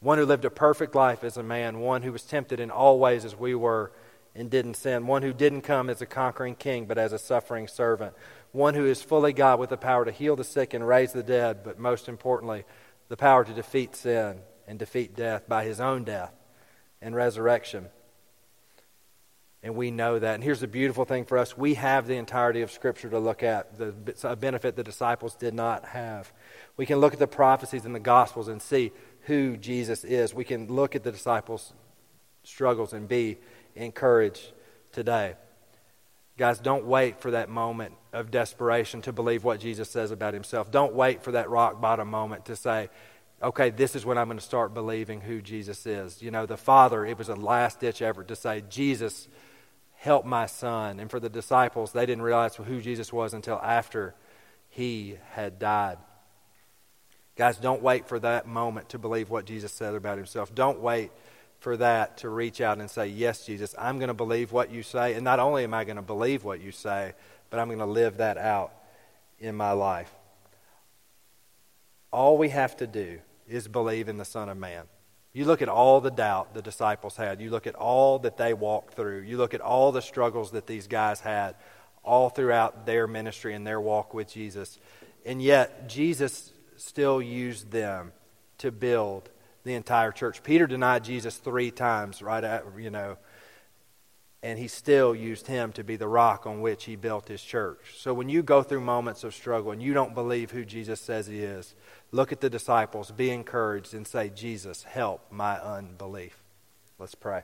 One 0.00 0.18
who 0.18 0.26
lived 0.26 0.44
a 0.44 0.50
perfect 0.50 0.96
life 0.96 1.22
as 1.22 1.36
a 1.36 1.44
man, 1.44 1.78
one 1.78 2.02
who 2.02 2.10
was 2.10 2.24
tempted 2.24 2.58
in 2.58 2.72
all 2.72 2.98
ways 2.98 3.24
as 3.24 3.36
we 3.36 3.54
were 3.54 3.92
and 4.34 4.50
didn't 4.50 4.74
sin, 4.74 5.06
one 5.06 5.22
who 5.22 5.32
didn't 5.32 5.62
come 5.62 5.88
as 5.88 6.02
a 6.02 6.06
conquering 6.06 6.56
king 6.56 6.86
but 6.86 6.98
as 6.98 7.12
a 7.12 7.20
suffering 7.20 7.68
servant 7.68 8.14
one 8.52 8.74
who 8.74 8.86
is 8.86 9.02
fully 9.02 9.32
God 9.32 9.58
with 9.58 9.70
the 9.70 9.76
power 9.76 10.04
to 10.04 10.12
heal 10.12 10.36
the 10.36 10.44
sick 10.44 10.74
and 10.74 10.86
raise 10.86 11.12
the 11.12 11.22
dead, 11.22 11.62
but 11.62 11.78
most 11.78 12.08
importantly, 12.08 12.64
the 13.08 13.16
power 13.16 13.44
to 13.44 13.52
defeat 13.52 13.94
sin 13.96 14.40
and 14.66 14.78
defeat 14.78 15.16
death 15.16 15.48
by 15.48 15.64
his 15.64 15.80
own 15.80 16.04
death 16.04 16.32
and 17.00 17.14
resurrection. 17.14 17.88
And 19.62 19.74
we 19.74 19.90
know 19.90 20.18
that. 20.18 20.34
And 20.34 20.44
here's 20.44 20.60
the 20.60 20.68
beautiful 20.68 21.04
thing 21.04 21.24
for 21.24 21.36
us 21.36 21.56
we 21.56 21.74
have 21.74 22.06
the 22.06 22.16
entirety 22.16 22.62
of 22.62 22.70
Scripture 22.70 23.10
to 23.10 23.18
look 23.18 23.42
at, 23.42 23.76
the 23.76 23.92
benefit 24.36 24.76
the 24.76 24.84
disciples 24.84 25.34
did 25.34 25.54
not 25.54 25.84
have. 25.86 26.32
We 26.76 26.86
can 26.86 26.98
look 26.98 27.12
at 27.12 27.18
the 27.18 27.26
prophecies 27.26 27.84
in 27.84 27.92
the 27.92 28.00
Gospels 28.00 28.48
and 28.48 28.62
see 28.62 28.92
who 29.22 29.56
Jesus 29.56 30.04
is. 30.04 30.32
We 30.32 30.44
can 30.44 30.68
look 30.68 30.94
at 30.94 31.02
the 31.02 31.12
disciples' 31.12 31.72
struggles 32.44 32.92
and 32.92 33.08
be 33.08 33.38
encouraged 33.74 34.52
today. 34.92 35.34
Guys, 36.38 36.60
don't 36.60 36.86
wait 36.86 37.20
for 37.20 37.32
that 37.32 37.48
moment 37.48 37.94
of 38.12 38.30
desperation 38.30 39.02
to 39.02 39.12
believe 39.12 39.42
what 39.42 39.58
Jesus 39.58 39.90
says 39.90 40.12
about 40.12 40.34
himself. 40.34 40.70
Don't 40.70 40.94
wait 40.94 41.24
for 41.24 41.32
that 41.32 41.50
rock 41.50 41.80
bottom 41.80 42.08
moment 42.08 42.44
to 42.44 42.54
say, 42.54 42.90
okay, 43.42 43.70
this 43.70 43.96
is 43.96 44.06
when 44.06 44.16
I'm 44.16 44.28
going 44.28 44.38
to 44.38 44.44
start 44.44 44.72
believing 44.72 45.20
who 45.20 45.42
Jesus 45.42 45.84
is. 45.84 46.22
You 46.22 46.30
know, 46.30 46.46
the 46.46 46.56
Father, 46.56 47.04
it 47.04 47.18
was 47.18 47.28
a 47.28 47.34
last 47.34 47.80
ditch 47.80 48.00
effort 48.00 48.28
to 48.28 48.36
say, 48.36 48.62
Jesus, 48.68 49.26
help 49.96 50.24
my 50.24 50.46
son. 50.46 51.00
And 51.00 51.10
for 51.10 51.18
the 51.18 51.28
disciples, 51.28 51.90
they 51.90 52.06
didn't 52.06 52.22
realize 52.22 52.54
who 52.54 52.80
Jesus 52.80 53.12
was 53.12 53.34
until 53.34 53.56
after 53.56 54.14
he 54.68 55.16
had 55.32 55.58
died. 55.58 55.98
Guys, 57.34 57.56
don't 57.56 57.82
wait 57.82 58.06
for 58.06 58.20
that 58.20 58.46
moment 58.46 58.90
to 58.90 58.98
believe 58.98 59.28
what 59.28 59.44
Jesus 59.44 59.72
said 59.72 59.96
about 59.96 60.18
himself. 60.18 60.54
Don't 60.54 60.80
wait 60.80 61.10
for 61.58 61.76
that 61.76 62.18
to 62.18 62.28
reach 62.28 62.60
out 62.60 62.78
and 62.78 62.90
say, 62.90 63.08
Yes, 63.08 63.44
Jesus, 63.44 63.74
I'm 63.78 63.98
going 63.98 64.08
to 64.08 64.14
believe 64.14 64.52
what 64.52 64.70
you 64.70 64.82
say. 64.82 65.14
And 65.14 65.24
not 65.24 65.40
only 65.40 65.64
am 65.64 65.74
I 65.74 65.84
going 65.84 65.96
to 65.96 66.02
believe 66.02 66.44
what 66.44 66.60
you 66.60 66.72
say, 66.72 67.14
but 67.50 67.60
I'm 67.60 67.68
going 67.68 67.78
to 67.78 67.86
live 67.86 68.18
that 68.18 68.38
out 68.38 68.72
in 69.38 69.54
my 69.54 69.72
life. 69.72 70.10
All 72.12 72.38
we 72.38 72.48
have 72.50 72.76
to 72.78 72.86
do 72.86 73.18
is 73.48 73.68
believe 73.68 74.08
in 74.08 74.16
the 74.16 74.24
Son 74.24 74.48
of 74.48 74.56
Man. 74.56 74.84
You 75.32 75.44
look 75.44 75.62
at 75.62 75.68
all 75.68 76.00
the 76.00 76.10
doubt 76.10 76.54
the 76.54 76.62
disciples 76.62 77.16
had. 77.16 77.40
You 77.40 77.50
look 77.50 77.66
at 77.66 77.74
all 77.74 78.18
that 78.20 78.36
they 78.36 78.54
walked 78.54 78.94
through. 78.94 79.20
You 79.20 79.36
look 79.36 79.54
at 79.54 79.60
all 79.60 79.92
the 79.92 80.02
struggles 80.02 80.52
that 80.52 80.66
these 80.66 80.86
guys 80.86 81.20
had 81.20 81.54
all 82.02 82.30
throughout 82.30 82.86
their 82.86 83.06
ministry 83.06 83.54
and 83.54 83.66
their 83.66 83.80
walk 83.80 84.14
with 84.14 84.32
Jesus. 84.32 84.78
And 85.26 85.42
yet, 85.42 85.88
Jesus 85.88 86.52
still 86.76 87.20
used 87.20 87.70
them 87.70 88.12
to 88.58 88.72
build 88.72 89.28
the 89.68 89.74
entire 89.74 90.10
church. 90.10 90.42
Peter 90.42 90.66
denied 90.66 91.04
Jesus 91.04 91.36
three 91.36 91.70
times, 91.70 92.22
right? 92.22 92.42
At, 92.42 92.64
you 92.78 92.90
know, 92.90 93.18
and 94.42 94.58
he 94.58 94.68
still 94.68 95.14
used 95.14 95.46
him 95.46 95.72
to 95.72 95.84
be 95.84 95.96
the 95.96 96.06
rock 96.06 96.46
on 96.46 96.60
which 96.60 96.84
he 96.84 96.96
built 96.96 97.28
his 97.28 97.42
church. 97.42 97.94
So 97.96 98.14
when 98.14 98.28
you 98.28 98.42
go 98.42 98.62
through 98.62 98.80
moments 98.80 99.24
of 99.24 99.34
struggle 99.34 99.72
and 99.72 99.82
you 99.82 99.94
don't 99.94 100.14
believe 100.14 100.52
who 100.52 100.64
Jesus 100.64 101.00
says 101.00 101.26
he 101.26 101.40
is, 101.40 101.74
look 102.12 102.30
at 102.30 102.40
the 102.40 102.48
disciples, 102.48 103.10
be 103.10 103.30
encouraged, 103.30 103.94
and 103.94 104.06
say, 104.06 104.30
Jesus, 104.30 104.84
help 104.84 105.20
my 105.30 105.58
unbelief. 105.58 106.40
Let's 106.98 107.16
pray. 107.16 107.42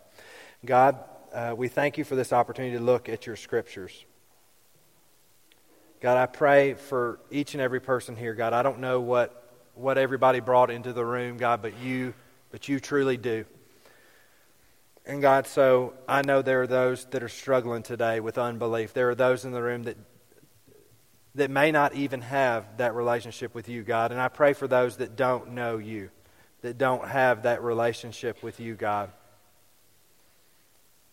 God, 0.65 0.99
uh, 1.33 1.55
we 1.57 1.69
thank 1.69 1.99
you 1.99 2.05
for 2.05 2.15
this 2.15 2.33
opportunity 2.33 2.77
to 2.77 2.83
look 2.83 3.09
at 3.09 3.27
your 3.27 3.37
scriptures. 3.37 4.05
God, 6.01 6.17
I 6.17 6.27
pray 6.27 6.75
for 6.75 7.19
each 7.31 7.55
and 7.55 7.61
every 7.61 7.81
person 7.81 8.15
here. 8.15 8.35
God, 8.35 8.53
I 8.53 8.63
don't 8.63 8.79
know 8.79 9.01
what, 9.01 9.44
what 9.75 9.99
everybody 9.99 10.41
brought 10.41 10.71
into 10.71 10.93
the 10.93 11.05
room, 11.05 11.37
God, 11.37 11.63
but 11.63 11.79
you, 11.79 12.15
but 12.51 12.69
you 12.69 12.81
truly 12.81 13.17
do. 13.17 13.45
And 15.07 15.21
God, 15.21 15.47
so 15.47 15.95
I 16.09 16.23
know 16.23 16.43
there 16.43 16.63
are 16.63 16.67
those 16.67 17.05
that 17.07 17.23
are 17.23 17.29
struggling 17.29 17.83
today 17.83 18.21
with 18.21 18.39
unbelief. 18.39 18.95
There 18.95 19.11
are 19.11 19.15
those 19.15 19.45
in 19.45 19.53
the 19.53 19.63
room 19.63 19.83
that 19.85 19.97
that 21.35 21.51
may 21.51 21.73
not 21.73 21.95
even 21.95 22.21
have 22.21 22.77
that 22.77 22.95
relationship 22.95 23.55
with 23.55 23.69
you, 23.69 23.83
God. 23.83 24.13
And 24.13 24.21
I 24.21 24.29
pray 24.29 24.53
for 24.53 24.69
those 24.69 24.99
that 24.99 25.17
don't 25.17 25.53
know 25.53 25.79
you, 25.79 26.11
that 26.63 26.79
don't 26.79 27.09
have 27.09 27.43
that 27.43 27.63
relationship 27.63 28.43
with 28.43 28.61
you, 28.61 28.75
God. 28.75 29.11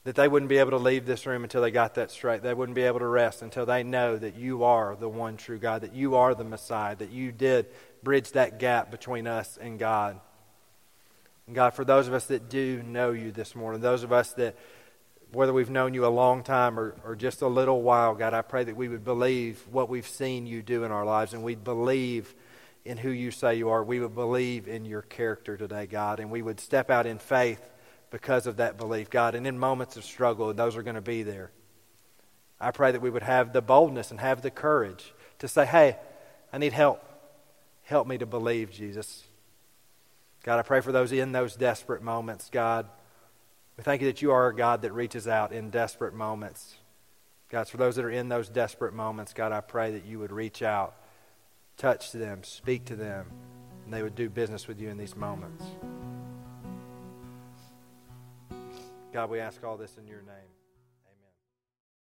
That 0.04 0.16
they 0.16 0.28
wouldn't 0.28 0.50
be 0.50 0.58
able 0.58 0.72
to 0.72 0.78
leave 0.78 1.06
this 1.06 1.28
room 1.28 1.44
until 1.44 1.62
they 1.62 1.70
got 1.70 1.96
that 1.96 2.10
straight. 2.10 2.42
They 2.42 2.56
wouldn't 2.56 2.76
be 2.76 2.84
able 2.84 3.00
to 3.00 3.08
rest 3.08 3.44
until 3.44 3.68
they 3.68 3.84
know 3.84 4.18
that 4.18 4.36
you 4.36 4.64
are 4.64 4.96
the 4.96 5.10
one 5.10 5.38
true 5.38 5.60
God, 5.60 5.82
that 5.82 5.94
you 5.94 6.16
are 6.16 6.34
the 6.34 6.44
Messiah, 6.44 6.96
that 6.96 7.12
you 7.12 7.32
did 7.32 7.68
bridge 8.02 8.32
that 8.32 8.58
gap 8.60 8.90
between 8.90 9.28
us 9.28 9.58
and 9.62 9.78
God. 9.78 10.20
And 11.46 11.56
God, 11.56 11.74
for 11.74 11.86
those 11.86 12.08
of 12.08 12.14
us 12.14 12.26
that 12.28 12.50
do 12.50 12.82
know 12.82 13.12
you 13.12 13.32
this 13.32 13.56
morning, 13.56 13.82
those 13.82 14.04
of 14.04 14.12
us 14.12 14.34
that, 14.34 14.56
whether 15.32 15.54
we've 15.54 15.70
known 15.70 15.94
you 15.94 16.06
a 16.06 16.08
long 16.08 16.44
time 16.44 16.80
or, 16.80 16.96
or 17.06 17.16
just 17.16 17.42
a 17.42 17.48
little 17.48 17.82
while, 17.82 18.16
God, 18.16 18.34
I 18.34 18.42
pray 18.42 18.64
that 18.64 18.76
we 18.76 18.88
would 18.88 19.04
believe 19.04 19.64
what 19.72 19.88
we've 19.88 20.08
seen 20.08 20.48
you 20.48 20.62
do 20.62 20.84
in 20.84 20.92
our 20.92 21.06
lives 21.06 21.34
and 21.34 21.44
we'd 21.44 21.64
believe 21.64 22.34
in 22.86 22.98
who 22.98 23.10
you 23.10 23.32
say 23.32 23.56
you 23.56 23.70
are. 23.70 23.84
We 23.84 24.00
would 24.00 24.16
believe 24.16 24.68
in 24.68 24.86
your 24.86 25.04
character 25.04 25.58
today, 25.58 25.86
God, 25.86 26.20
and 26.20 26.32
we 26.32 26.42
would 26.42 26.60
step 26.60 26.90
out 26.90 27.06
in 27.06 27.20
faith 27.20 27.62
because 28.12 28.46
of 28.46 28.58
that 28.58 28.78
belief, 28.78 29.10
God. 29.10 29.34
And 29.34 29.48
in 29.48 29.58
moments 29.58 29.98
of 29.98 30.04
struggle, 30.04 30.54
those 30.54 30.76
are 30.76 30.84
going 30.84 30.96
to 30.96 31.02
be 31.02 31.24
there. 31.24 31.50
I 32.60 32.70
pray 32.70 32.92
that 32.92 33.02
we 33.02 33.10
would 33.10 33.24
have 33.24 33.54
the 33.54 33.62
boldness 33.62 34.12
and 34.12 34.20
have 34.20 34.44
the 34.44 34.52
courage 34.52 35.14
to 35.40 35.48
say, 35.48 35.66
hey, 35.66 35.98
I 36.54 36.60
need 36.60 36.74
help. 36.74 37.04
Help 37.84 38.08
me 38.08 38.20
to 38.20 38.28
believe, 38.28 38.70
Jesus. 38.72 39.24
God, 40.44 40.60
I 40.60 40.62
pray 40.62 40.82
for 40.82 40.92
those 40.92 41.12
in 41.12 41.32
those 41.32 41.56
desperate 41.56 42.04
moments, 42.04 42.50
God. 42.52 42.88
We 43.78 43.84
thank 43.84 44.02
you 44.02 44.08
that 44.08 44.22
you 44.22 44.32
are 44.32 44.48
a 44.48 44.56
God 44.56 44.84
that 44.84 44.92
reaches 44.92 45.28
out 45.28 45.52
in 45.52 45.70
desperate 45.70 46.14
moments. 46.14 46.76
God, 47.50 47.68
for 47.68 47.78
those 47.78 47.96
that 47.96 48.06
are 48.06 48.12
in 48.12 48.30
those 48.30 48.50
desperate 48.50 48.94
moments, 48.94 49.34
God, 49.34 49.52
I 49.52 49.62
pray 49.62 49.92
that 49.92 50.06
you 50.06 50.20
would 50.20 50.32
reach 50.32 50.62
out, 50.62 50.96
touch 51.78 52.12
them, 52.12 52.44
speak 52.44 52.86
to 52.86 52.96
them, 52.96 53.28
and 53.86 53.94
they 53.94 54.04
would 54.04 54.16
do 54.16 54.30
business 54.30 54.68
with 54.68 54.80
you 54.80 54.90
in 54.90 54.98
these 54.98 55.16
moments. 55.16 55.64
God, 59.14 59.30
we 59.30 59.40
ask 59.40 59.64
all 59.64 59.76
this 59.76 59.98
in 59.98 60.08
your 60.08 60.22
name. 60.22 60.61